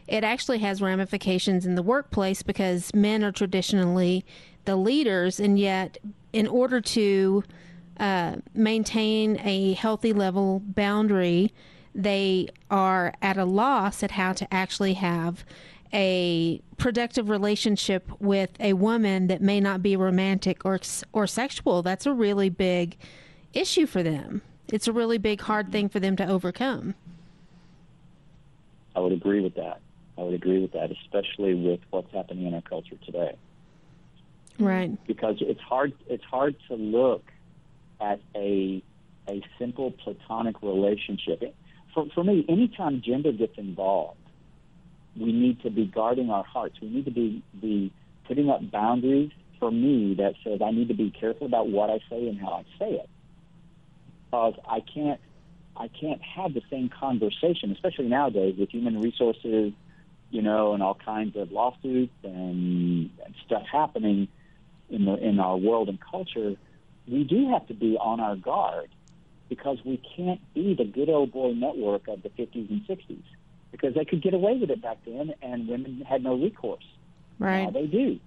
it 0.08 0.24
actually 0.24 0.58
has 0.60 0.80
ramifications 0.80 1.66
in 1.66 1.74
the 1.74 1.82
workplace 1.82 2.42
because 2.42 2.94
men 2.94 3.22
are 3.22 3.30
traditionally 3.30 4.24
the 4.64 4.76
leaders, 4.76 5.38
and 5.40 5.58
yet, 5.58 5.98
in 6.32 6.46
order 6.46 6.80
to 6.80 7.44
uh, 7.98 8.36
maintain 8.54 9.38
a 9.40 9.74
healthy 9.74 10.12
level 10.12 10.60
boundary, 10.62 11.52
they 11.94 12.48
are 12.70 13.14
at 13.22 13.36
a 13.36 13.44
loss 13.44 14.02
at 14.02 14.10
how 14.10 14.32
to 14.32 14.52
actually 14.52 14.94
have 14.94 15.44
a 15.92 16.60
productive 16.76 17.30
relationship 17.30 18.10
with 18.20 18.50
a 18.60 18.74
woman 18.74 19.26
that 19.28 19.40
may 19.40 19.58
not 19.58 19.82
be 19.82 19.96
romantic 19.96 20.66
or 20.66 20.78
or 21.12 21.26
sexual. 21.26 21.82
That's 21.82 22.04
a 22.04 22.12
really 22.12 22.50
big 22.50 22.96
issue 23.54 23.86
for 23.86 24.02
them. 24.02 24.42
It's 24.72 24.86
a 24.86 24.92
really 24.92 25.18
big 25.18 25.40
hard 25.40 25.72
thing 25.72 25.88
for 25.88 26.00
them 26.00 26.16
to 26.16 26.26
overcome. 26.26 26.94
I 28.94 29.00
would 29.00 29.12
agree 29.12 29.40
with 29.40 29.54
that. 29.54 29.80
I 30.18 30.22
would 30.22 30.34
agree 30.34 30.60
with 30.60 30.72
that, 30.72 30.90
especially 30.90 31.54
with 31.54 31.80
what's 31.90 32.12
happening 32.12 32.46
in 32.46 32.54
our 32.54 32.62
culture 32.62 32.96
today. 33.06 33.36
Right. 34.58 34.90
Because 35.06 35.36
it's 35.40 35.60
hard. 35.60 35.92
It's 36.08 36.24
hard 36.24 36.56
to 36.68 36.74
look 36.74 37.22
at 38.00 38.20
a 38.34 38.82
a 39.28 39.42
simple 39.58 39.92
platonic 39.92 40.60
relationship. 40.62 41.54
For 41.94 42.06
for 42.14 42.24
me, 42.24 42.44
anytime 42.48 43.00
gender 43.04 43.32
gets 43.32 43.56
involved, 43.56 44.18
we 45.16 45.32
need 45.32 45.62
to 45.62 45.70
be 45.70 45.86
guarding 45.86 46.30
our 46.30 46.44
hearts. 46.44 46.80
We 46.80 46.88
need 46.88 47.04
to 47.04 47.10
be 47.12 47.42
be 47.60 47.92
putting 48.26 48.50
up 48.50 48.68
boundaries. 48.70 49.30
For 49.60 49.70
me, 49.70 50.14
that 50.14 50.34
says 50.44 50.60
I 50.64 50.70
need 50.70 50.88
to 50.88 50.94
be 50.94 51.10
careful 51.10 51.46
about 51.46 51.68
what 51.68 51.90
I 51.90 51.98
say 52.10 52.28
and 52.28 52.38
how 52.38 52.52
I 52.52 52.78
say 52.78 52.92
it, 52.92 53.08
because 54.30 54.54
I 54.68 54.80
can't 54.80 55.20
I 55.76 55.88
can't 55.88 56.20
have 56.22 56.54
the 56.54 56.62
same 56.70 56.88
conversation, 56.88 57.70
especially 57.72 58.08
nowadays 58.08 58.56
with 58.58 58.70
human 58.70 59.00
resources 59.00 59.72
you 60.30 60.42
know, 60.42 60.74
and 60.74 60.82
all 60.82 60.94
kinds 60.94 61.36
of 61.36 61.50
lawsuits 61.52 62.12
and, 62.22 63.10
and 63.24 63.34
stuff 63.46 63.62
happening 63.70 64.28
in 64.90 65.04
the 65.04 65.14
in 65.14 65.40
our 65.40 65.56
world 65.56 65.88
and 65.88 65.98
culture, 66.00 66.54
we 67.06 67.24
do 67.24 67.50
have 67.50 67.66
to 67.68 67.74
be 67.74 67.96
on 67.96 68.20
our 68.20 68.36
guard 68.36 68.90
because 69.48 69.78
we 69.84 70.00
can't 70.16 70.40
be 70.54 70.74
the 70.74 70.84
good 70.84 71.08
old 71.08 71.32
boy 71.32 71.52
network 71.52 72.08
of 72.08 72.22
the 72.22 72.28
50s 72.30 72.68
and 72.68 72.86
60s 72.86 73.22
because 73.72 73.94
they 73.94 74.04
could 74.04 74.22
get 74.22 74.34
away 74.34 74.56
with 74.58 74.70
it 74.70 74.82
back 74.82 74.98
then 75.06 75.32
and 75.40 75.68
women 75.68 76.04
had 76.06 76.22
no 76.22 76.34
recourse. 76.34 76.84
Right. 77.38 77.64
Now 77.64 77.70
they 77.70 77.86
do. 77.86 78.18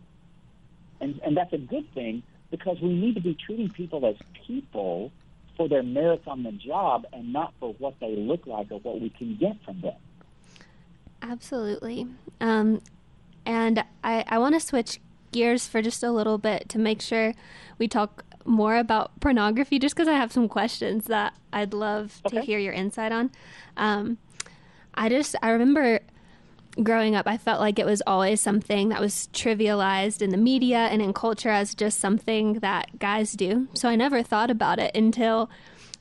And 0.99 1.19
and 1.23 1.37
that's 1.37 1.53
a 1.53 1.59
good 1.59 1.91
thing 1.93 2.23
because 2.49 2.79
we 2.81 2.89
need 2.89 3.15
to 3.15 3.21
be 3.21 3.35
treating 3.35 3.69
people 3.69 4.05
as 4.05 4.15
people 4.47 5.11
for 5.57 5.67
their 5.67 5.83
merits 5.83 6.23
on 6.27 6.43
the 6.43 6.51
job 6.51 7.05
and 7.13 7.31
not 7.31 7.53
for 7.59 7.73
what 7.79 7.95
they 7.99 8.15
look 8.15 8.47
like 8.47 8.71
or 8.71 8.79
what 8.79 8.99
we 9.01 9.09
can 9.09 9.37
get 9.37 9.57
from 9.63 9.81
them. 9.81 9.95
Absolutely. 11.21 12.07
Um, 12.39 12.81
and 13.45 13.83
I, 14.03 14.23
I 14.27 14.37
want 14.39 14.55
to 14.55 14.59
switch 14.59 14.99
gears 15.31 15.67
for 15.67 15.81
just 15.81 16.03
a 16.03 16.11
little 16.11 16.37
bit 16.37 16.67
to 16.69 16.79
make 16.79 17.01
sure 17.01 17.33
we 17.77 17.87
talk 17.87 18.23
more 18.43 18.77
about 18.77 19.19
pornography, 19.19 19.77
just 19.77 19.95
because 19.95 20.07
I 20.07 20.13
have 20.13 20.31
some 20.31 20.47
questions 20.49 21.05
that 21.05 21.35
I'd 21.53 21.73
love 21.73 22.21
Okay. 22.25 22.39
to 22.39 22.45
hear 22.45 22.57
your 22.59 22.73
insight 22.73 23.11
on. 23.11 23.31
Um, 23.77 24.17
I 24.95 25.09
just, 25.09 25.35
I 25.43 25.51
remember 25.51 25.99
growing 26.83 27.15
up, 27.15 27.27
I 27.27 27.37
felt 27.37 27.59
like 27.59 27.79
it 27.79 27.85
was 27.85 28.01
always 28.07 28.41
something 28.41 28.89
that 28.89 29.01
was 29.01 29.29
trivialized 29.33 30.21
in 30.21 30.29
the 30.29 30.37
media 30.37 30.77
and 30.77 31.01
in 31.01 31.13
culture 31.13 31.49
as 31.49 31.75
just 31.75 31.99
something 31.99 32.55
that 32.55 32.99
guys 32.99 33.33
do. 33.33 33.67
So 33.73 33.89
I 33.89 33.95
never 33.95 34.23
thought 34.23 34.49
about 34.49 34.79
it 34.79 34.95
until 34.95 35.49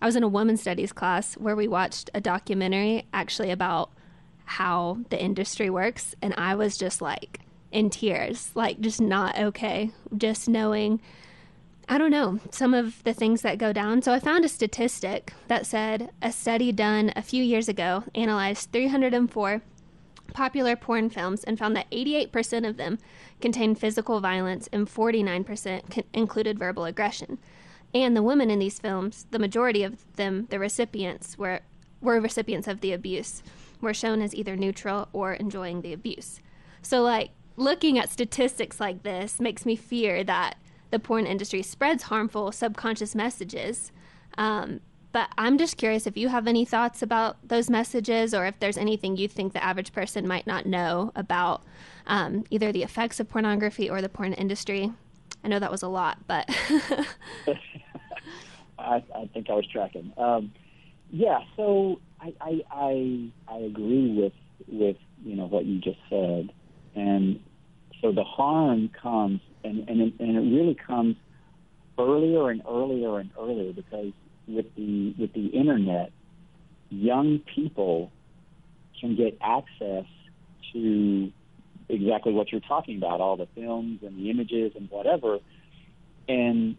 I 0.01 0.07
was 0.07 0.17
in 0.17 0.23
a 0.23 0.29
women's 0.29 0.61
studies 0.61 0.93
class 0.93 1.35
where 1.35 1.57
we 1.57 1.69
watched 1.69 2.11
a 2.15 2.21
documentary 2.21 3.07
actually 3.13 3.51
about 3.51 3.91
how 4.45 4.99
the 5.11 5.23
industry 5.23 5.71
works 5.71 6.15
and 6.23 6.35
I 6.37 6.55
was 6.55 6.77
just 6.77 7.01
like 7.01 7.41
in 7.71 7.91
tears, 7.91 8.51
like 8.55 8.81
just 8.81 9.01
not 9.01 9.39
okay, 9.39 9.91
just 10.17 10.49
knowing 10.49 11.01
I 11.89 11.99
don't 11.99 12.13
know, 12.13 12.39
some 12.53 12.73
of 12.73 13.03
the 13.03 13.13
things 13.13 13.43
that 13.43 13.59
go 13.59 13.73
down. 13.73 14.01
So 14.03 14.13
I 14.13 14.21
found 14.21 14.45
a 14.45 14.49
statistic 14.49 15.33
that 15.49 15.67
said 15.67 16.11
a 16.23 16.31
study 16.31 16.71
done 16.71 17.13
a 17.17 17.23
few 17.23 17.43
years 17.43 17.69
ago 17.69 18.05
analyzed 18.15 18.71
304 18.71 19.61
popular 20.33 20.77
porn 20.77 21.11
films 21.11 21.45
and 21.45 21.59
found 21.59 21.77
that 21.77 21.91
88% 21.91 22.69
of 22.69 22.77
them 22.77 22.99
contained 23.41 23.79
physical 23.79 24.21
violence 24.21 24.69
and 24.73 24.87
49% 24.87 26.05
included 26.13 26.59
verbal 26.59 26.85
aggression. 26.85 27.39
And 27.95 28.17
the 28.17 28.23
women 28.23 28.51
in 28.51 28.59
these 28.59 28.79
films, 28.79 29.27
the 29.31 29.39
majority 29.39 29.83
of 29.83 30.05
them, 30.17 30.47
the 30.51 30.59
recipients, 30.59 31.37
were, 31.37 31.61
were 32.01 32.21
recipients 32.21 32.69
of 32.69 32.81
the 32.81 32.93
abuse, 32.93 33.43
were 33.81 33.95
shown 33.95 34.23
as 34.23 34.35
either 34.35 34.57
neutral 34.57 35.09
or 35.13 35.33
enjoying 35.35 35.83
the 35.83 35.93
abuse. 35.93 36.41
So, 36.83 37.03
like, 37.03 37.31
looking 37.57 37.99
at 37.99 38.11
statistics 38.11 38.81
like 38.81 39.03
this 39.03 39.41
makes 39.41 39.67
me 39.67 39.77
fear 39.77 40.23
that 40.25 40.57
the 40.91 40.99
porn 40.99 41.27
industry 41.27 41.63
spreads 41.63 42.05
harmful 42.05 42.53
subconscious 42.53 43.15
messages. 43.15 43.93
Um, 44.39 44.81
but 45.13 45.29
I'm 45.37 45.59
just 45.59 45.77
curious 45.77 46.07
if 46.07 46.17
you 46.17 46.29
have 46.29 46.47
any 46.47 46.65
thoughts 46.65 47.03
about 47.03 47.37
those 47.47 47.69
messages 47.69 48.33
or 48.33 48.47
if 48.47 48.59
there's 48.61 48.79
anything 48.79 49.17
you 49.17 49.27
think 49.29 49.53
the 49.53 49.63
average 49.63 49.93
person 49.93 50.27
might 50.27 50.47
not 50.47 50.67
know 50.67 51.11
about 51.17 51.63
um, 52.07 52.45
either 52.51 52.71
the 52.73 52.83
effects 52.83 53.19
of 53.19 53.29
pornography 53.29 53.91
or 53.91 54.01
the 54.01 54.09
porn 54.09 54.33
industry. 54.35 54.93
I 55.43 55.49
know 55.49 55.59
that 55.59 55.71
was 55.71 55.83
a 55.83 55.89
lot, 55.89 56.19
but. 56.27 56.49
I, 58.79 59.03
I, 59.15 59.29
think 59.33 59.51
I 59.51 59.55
was 59.55 59.67
tracking. 59.67 60.13
Um, 60.17 60.53
yeah, 61.11 61.41
so 61.57 62.01
I, 62.21 62.33
I, 62.41 62.61
I, 62.71 63.31
I 63.49 63.57
agree 63.59 64.13
with, 64.17 64.33
with 64.69 64.97
you 65.25 65.37
know 65.37 65.47
what 65.47 65.67
you 65.67 65.81
just 65.81 65.99
said. 66.09 66.53
And 66.95 67.41
so 68.01 68.13
the 68.13 68.25
harm 68.25 68.91
comes, 69.03 69.41
and, 69.65 69.89
and, 69.89 70.01
it, 70.01 70.15
and 70.19 70.37
it 70.37 70.57
really 70.57 70.75
comes 70.75 71.17
earlier 71.99 72.49
and 72.49 72.63
earlier 72.69 73.19
and 73.19 73.31
earlier 73.39 73.73
because 73.73 74.13
with 74.55 74.75
the 74.77 75.15
with 75.19 75.33
the 75.33 75.47
internet, 75.47 76.13
young 76.91 77.41
people 77.55 78.11
can 79.01 79.17
get 79.17 79.39
access 79.41 80.05
to 80.73 81.33
exactly 81.89 82.33
what 82.33 82.53
you're 82.53 82.61
talking 82.61 82.97
about, 82.97 83.21
all 83.21 83.37
the 83.37 83.49
films 83.55 84.01
and 84.03 84.19
the 84.19 84.31
images 84.31 84.73
and 84.77 84.91
whatever. 84.91 85.39
And 86.29 86.77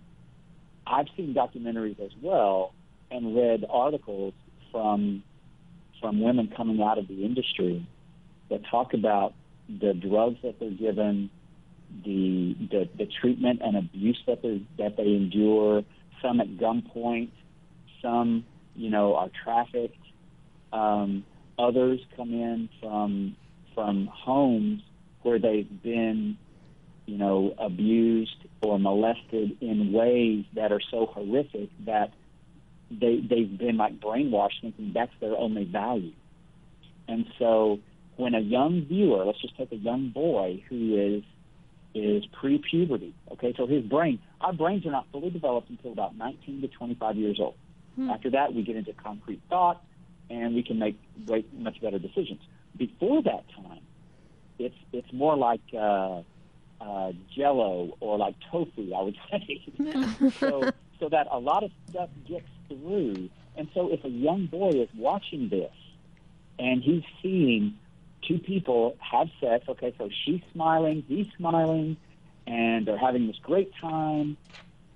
I've 0.87 1.07
seen 1.17 1.33
documentaries 1.33 1.99
as 1.99 2.11
well 2.21 2.73
and 3.09 3.35
read 3.35 3.65
articles 3.69 4.33
from 4.71 5.23
from 5.99 6.21
women 6.21 6.51
coming 6.55 6.81
out 6.81 6.97
of 6.97 7.07
the 7.07 7.23
industry 7.23 7.85
that 8.49 8.61
talk 8.69 8.93
about 8.93 9.33
the 9.69 9.93
drugs 9.93 10.37
that 10.43 10.59
they're 10.59 10.69
given, 10.71 11.29
the 12.03 12.55
the, 12.69 12.89
the 12.97 13.07
treatment 13.19 13.61
and 13.63 13.77
abuse 13.77 14.21
that 14.27 14.41
they 14.41 14.61
that 14.77 14.97
they 14.97 15.07
endure, 15.07 15.83
some 16.21 16.39
at 16.39 16.57
gunpoint, 16.57 17.29
some, 18.01 18.45
you 18.75 18.89
know, 18.89 19.15
are 19.15 19.29
trafficked. 19.43 19.97
Um, 20.73 21.25
others 21.57 21.99
come 22.15 22.33
in 22.33 22.69
from 22.79 23.35
from 23.73 24.07
homes 24.07 24.81
where 25.21 25.39
they've 25.39 25.81
been, 25.81 26.37
you 27.05 27.17
know, 27.17 27.53
abused 27.57 28.35
or 28.61 28.79
molested 28.79 29.57
in 29.61 29.93
ways 29.93 30.45
that 30.55 30.71
are 30.71 30.81
so 30.91 31.05
horrific 31.05 31.69
that 31.85 32.11
they 32.89 33.19
they've 33.19 33.57
been 33.57 33.77
like 33.77 33.99
brainwashed 33.99 34.61
thinking 34.61 34.91
that's 34.93 35.13
their 35.19 35.35
only 35.37 35.65
value. 35.65 36.13
And 37.07 37.25
so 37.39 37.79
when 38.17 38.35
a 38.35 38.39
young 38.39 38.85
viewer, 38.85 39.25
let's 39.25 39.41
just 39.41 39.57
take 39.57 39.71
a 39.71 39.77
young 39.77 40.09
boy 40.09 40.63
who 40.69 41.17
is 41.17 41.23
is 41.93 42.23
pre-puberty, 42.39 43.13
okay, 43.33 43.53
so 43.57 43.67
his 43.67 43.83
brain, 43.83 44.19
our 44.39 44.53
brains 44.53 44.85
are 44.85 44.91
not 44.91 45.05
fully 45.11 45.29
developed 45.29 45.69
until 45.69 45.91
about 45.91 46.15
19 46.15 46.61
to 46.61 46.67
25 46.69 47.17
years 47.17 47.37
old. 47.39 47.55
Hmm. 47.95 48.09
After 48.09 48.29
that, 48.31 48.53
we 48.53 48.63
get 48.63 48.75
into 48.75 48.93
concrete 48.93 49.41
thought, 49.49 49.83
and 50.29 50.55
we 50.55 50.63
can 50.63 50.79
make 50.79 50.99
way, 51.27 51.45
much 51.53 51.81
better 51.81 51.99
decisions. 51.99 52.41
Before 52.77 53.21
that 53.23 53.43
time, 53.55 53.81
it's 54.59 54.75
it's 54.93 55.11
more 55.11 55.35
like 55.35 55.61
uh, 55.73 56.21
uh, 56.79 57.11
Jello 57.35 57.97
or 57.99 58.17
like 58.17 58.35
tofu, 58.51 58.93
I 58.93 59.01
would 59.01 59.17
say. 59.31 59.61
so 60.39 60.71
so 60.99 61.09
that 61.09 61.27
a 61.31 61.39
lot 61.39 61.63
of 61.63 61.71
stuff 61.89 62.09
gets 62.27 62.47
through. 62.67 63.29
And 63.57 63.67
so 63.73 63.91
if 63.91 64.03
a 64.05 64.09
young 64.09 64.45
boy 64.45 64.69
is 64.69 64.89
watching 64.95 65.49
this 65.49 65.73
and 66.57 66.81
he's 66.81 67.03
seeing 67.21 67.77
two 68.25 68.39
people 68.39 68.95
have 68.99 69.27
sex, 69.41 69.65
okay, 69.67 69.93
so 69.97 70.09
she's 70.23 70.41
smiling, 70.53 71.03
he's 71.07 71.27
smiling, 71.37 71.97
and 72.47 72.85
they're 72.85 72.97
having 72.97 73.27
this 73.27 73.37
great 73.41 73.71
time, 73.81 74.37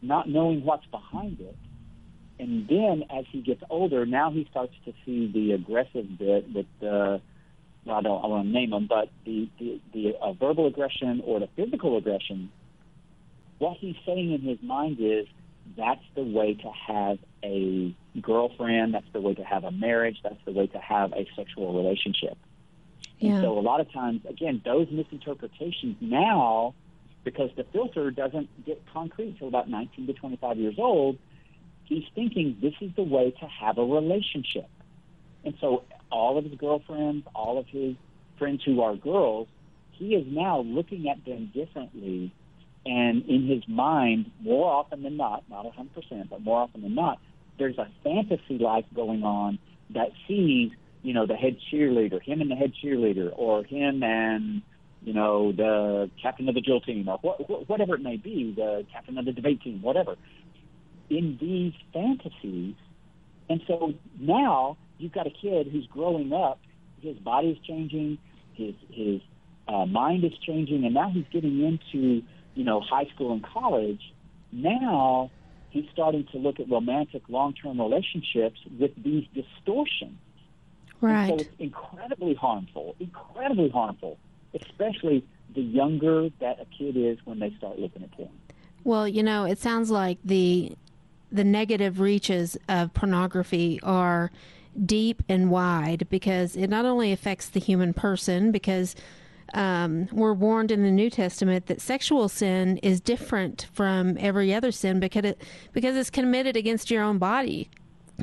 not 0.01 0.29
knowing 0.29 0.63
what's 0.63 0.85
behind 0.85 1.41
it 1.41 1.57
and 2.39 2.67
then 2.67 3.05
as 3.09 3.25
he 3.31 3.41
gets 3.41 3.63
older, 3.69 4.05
now 4.05 4.31
he 4.31 4.47
starts 4.51 4.73
to 4.85 4.93
see 5.05 5.31
the 5.31 5.53
aggressive 5.53 6.17
bit 6.17 6.53
with 6.53 6.65
the 6.79 7.21
well, 7.85 7.97
I 7.97 8.01
don't 8.01 8.23
I 8.23 8.27
want 8.27 8.47
to 8.47 8.51
name 8.51 8.71
them, 8.71 8.87
but 8.87 9.09
the 9.25 9.49
the, 9.59 9.79
the 9.93 10.15
uh, 10.21 10.33
verbal 10.33 10.67
aggression 10.67 11.21
or 11.25 11.39
the 11.39 11.47
physical 11.55 11.97
aggression. 11.97 12.51
What 13.57 13.77
he's 13.77 13.95
saying 14.05 14.33
in 14.33 14.41
his 14.41 14.61
mind 14.61 14.97
is 14.99 15.27
that's 15.77 16.03
the 16.13 16.23
way 16.23 16.55
to 16.55 16.71
have 16.87 17.19
a 17.43 17.95
girlfriend. 18.21 18.93
That's 18.93 19.05
the 19.13 19.21
way 19.21 19.33
to 19.35 19.43
have 19.43 19.63
a 19.63 19.71
marriage. 19.71 20.17
That's 20.23 20.43
the 20.45 20.51
way 20.51 20.67
to 20.67 20.77
have 20.77 21.13
a 21.13 21.25
sexual 21.35 21.73
relationship. 21.73 22.37
Yeah. 23.19 23.33
And 23.33 23.43
so 23.43 23.57
a 23.57 23.61
lot 23.61 23.79
of 23.79 23.91
times, 23.93 24.21
again, 24.27 24.61
those 24.65 24.87
misinterpretations 24.91 25.95
now, 26.01 26.73
because 27.23 27.49
the 27.55 27.63
filter 27.71 28.11
doesn't 28.11 28.65
get 28.65 28.81
concrete 28.91 29.29
until 29.29 29.47
about 29.47 29.69
19 29.69 30.07
to 30.07 30.13
25 30.13 30.57
years 30.57 30.75
old, 30.77 31.17
he's 31.85 32.03
thinking 32.13 32.57
this 32.61 32.73
is 32.81 32.91
the 32.95 33.03
way 33.03 33.31
to 33.39 33.47
have 33.47 33.77
a 33.77 33.83
relationship. 33.83 34.69
And 35.43 35.55
so 35.61 35.83
all 36.11 36.37
of 36.37 36.45
his 36.45 36.55
girlfriends, 36.55 37.25
all 37.35 37.59
of 37.59 37.67
his 37.67 37.95
friends 38.37 38.61
who 38.65 38.81
are 38.81 38.95
girls, 38.95 39.47
he 39.91 40.15
is 40.15 40.25
now 40.27 40.59
looking 40.61 41.07
at 41.09 41.23
them 41.25 41.51
differently. 41.53 42.33
And 42.85 43.27
in 43.27 43.47
his 43.47 43.67
mind, 43.67 44.31
more 44.41 44.71
often 44.71 45.03
than 45.03 45.17
not, 45.17 45.43
not 45.49 45.65
100%, 45.65 46.29
but 46.29 46.41
more 46.41 46.59
often 46.59 46.81
than 46.81 46.95
not, 46.95 47.19
there's 47.57 47.77
a 47.77 47.87
fantasy 48.03 48.57
life 48.59 48.85
going 48.93 49.23
on 49.23 49.59
that 49.91 50.09
sees, 50.27 50.71
you 51.01 51.13
know, 51.13 51.25
the 51.25 51.35
head 51.35 51.57
cheerleader, 51.71 52.21
him 52.21 52.41
and 52.41 52.51
the 52.51 52.55
head 52.55 52.73
cheerleader, 52.83 53.31
or 53.35 53.63
him 53.63 54.03
and, 54.03 54.61
you 55.03 55.13
know, 55.13 55.51
the 55.51 56.09
captain 56.21 56.49
of 56.49 56.55
the 56.55 56.61
drill 56.61 56.81
team, 56.81 57.07
or 57.07 57.17
wh- 57.19 57.69
whatever 57.69 57.95
it 57.95 58.01
may 58.01 58.17
be, 58.17 58.53
the 58.55 58.85
captain 58.91 59.17
of 59.17 59.25
the 59.25 59.31
debate 59.31 59.61
team, 59.61 59.81
whatever 59.81 60.15
in 61.09 61.37
these 61.39 61.73
fantasies. 61.93 62.75
And 63.49 63.61
so 63.67 63.93
now 64.19 64.77
you've 64.97 65.13
got 65.13 65.27
a 65.27 65.31
kid 65.31 65.67
who's 65.71 65.87
growing 65.87 66.33
up, 66.33 66.59
his 67.01 67.17
body 67.17 67.49
is 67.49 67.57
changing, 67.65 68.17
his 68.53 68.73
his 68.89 69.21
uh, 69.67 69.85
mind 69.85 70.23
is 70.23 70.33
changing, 70.45 70.85
and 70.85 70.93
now 70.93 71.09
he's 71.09 71.25
getting 71.31 71.63
into 71.63 72.23
you 72.55 72.63
know 72.63 72.79
high 72.81 73.05
school 73.13 73.33
and 73.33 73.43
college. 73.43 74.13
Now 74.51 75.31
he's 75.69 75.85
starting 75.91 76.25
to 76.31 76.37
look 76.37 76.59
at 76.59 76.69
romantic 76.69 77.23
long-term 77.27 77.79
relationships 77.79 78.59
with 78.79 78.91
these 79.03 79.25
distortions. 79.33 80.17
Right. 81.01 81.29
And 81.29 81.41
so 81.41 81.45
it's 81.45 81.55
incredibly 81.59 82.33
harmful, 82.33 82.95
incredibly 82.99 83.69
harmful, 83.69 84.17
especially 84.53 85.25
the 85.53 85.61
younger 85.61 86.29
that 86.39 86.59
a 86.61 86.65
kid 86.77 86.95
is 86.95 87.17
when 87.25 87.39
they 87.39 87.53
start 87.57 87.77
looking 87.77 88.03
at 88.03 88.11
porn. 88.11 88.29
Well, 88.85 89.07
you 89.07 89.23
know, 89.23 89.45
it 89.45 89.59
sounds 89.59 89.91
like 89.91 90.19
the 90.23 90.71
the 91.31 91.43
negative 91.43 91.99
reaches 91.99 92.57
of 92.69 92.93
pornography 92.93 93.79
are 93.83 94.31
deep 94.85 95.23
and 95.29 95.49
wide 95.49 96.07
because 96.09 96.55
it 96.55 96.69
not 96.69 96.85
only 96.85 97.11
affects 97.11 97.47
the 97.49 97.59
human 97.59 97.93
person 97.93 98.51
because 98.51 98.95
um, 99.53 100.07
we're 100.11 100.33
warned 100.33 100.71
in 100.71 100.83
the 100.83 100.91
New 100.91 101.09
Testament 101.09 101.67
that 101.67 101.79
sexual 101.79 102.27
sin 102.27 102.77
is 102.77 102.99
different 102.99 103.67
from 103.71 104.17
every 104.19 104.53
other 104.53 104.71
sin 104.71 104.99
because 104.99 105.23
it 105.23 105.41
because 105.71 105.95
it's 105.95 106.09
committed 106.09 106.57
against 106.57 106.91
your 106.91 107.03
own 107.03 107.17
body. 107.17 107.69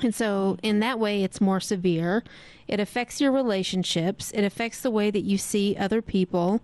And 0.03 0.15
so, 0.15 0.59
in 0.63 0.81
that 0.81 0.99
way, 0.99 1.23
it's 1.23 1.41
more 1.41 1.61
severe. 1.61 2.25
It 2.67 2.81
affects 2.81 3.21
your 3.21 3.31
relationships. 3.31 4.31
It 4.33 4.43
affects 4.43 4.81
the 4.81 4.91
way 4.91 5.11
that 5.11 5.21
you 5.21 5.37
see 5.37 5.77
other 5.77 6.01
people, 6.01 6.61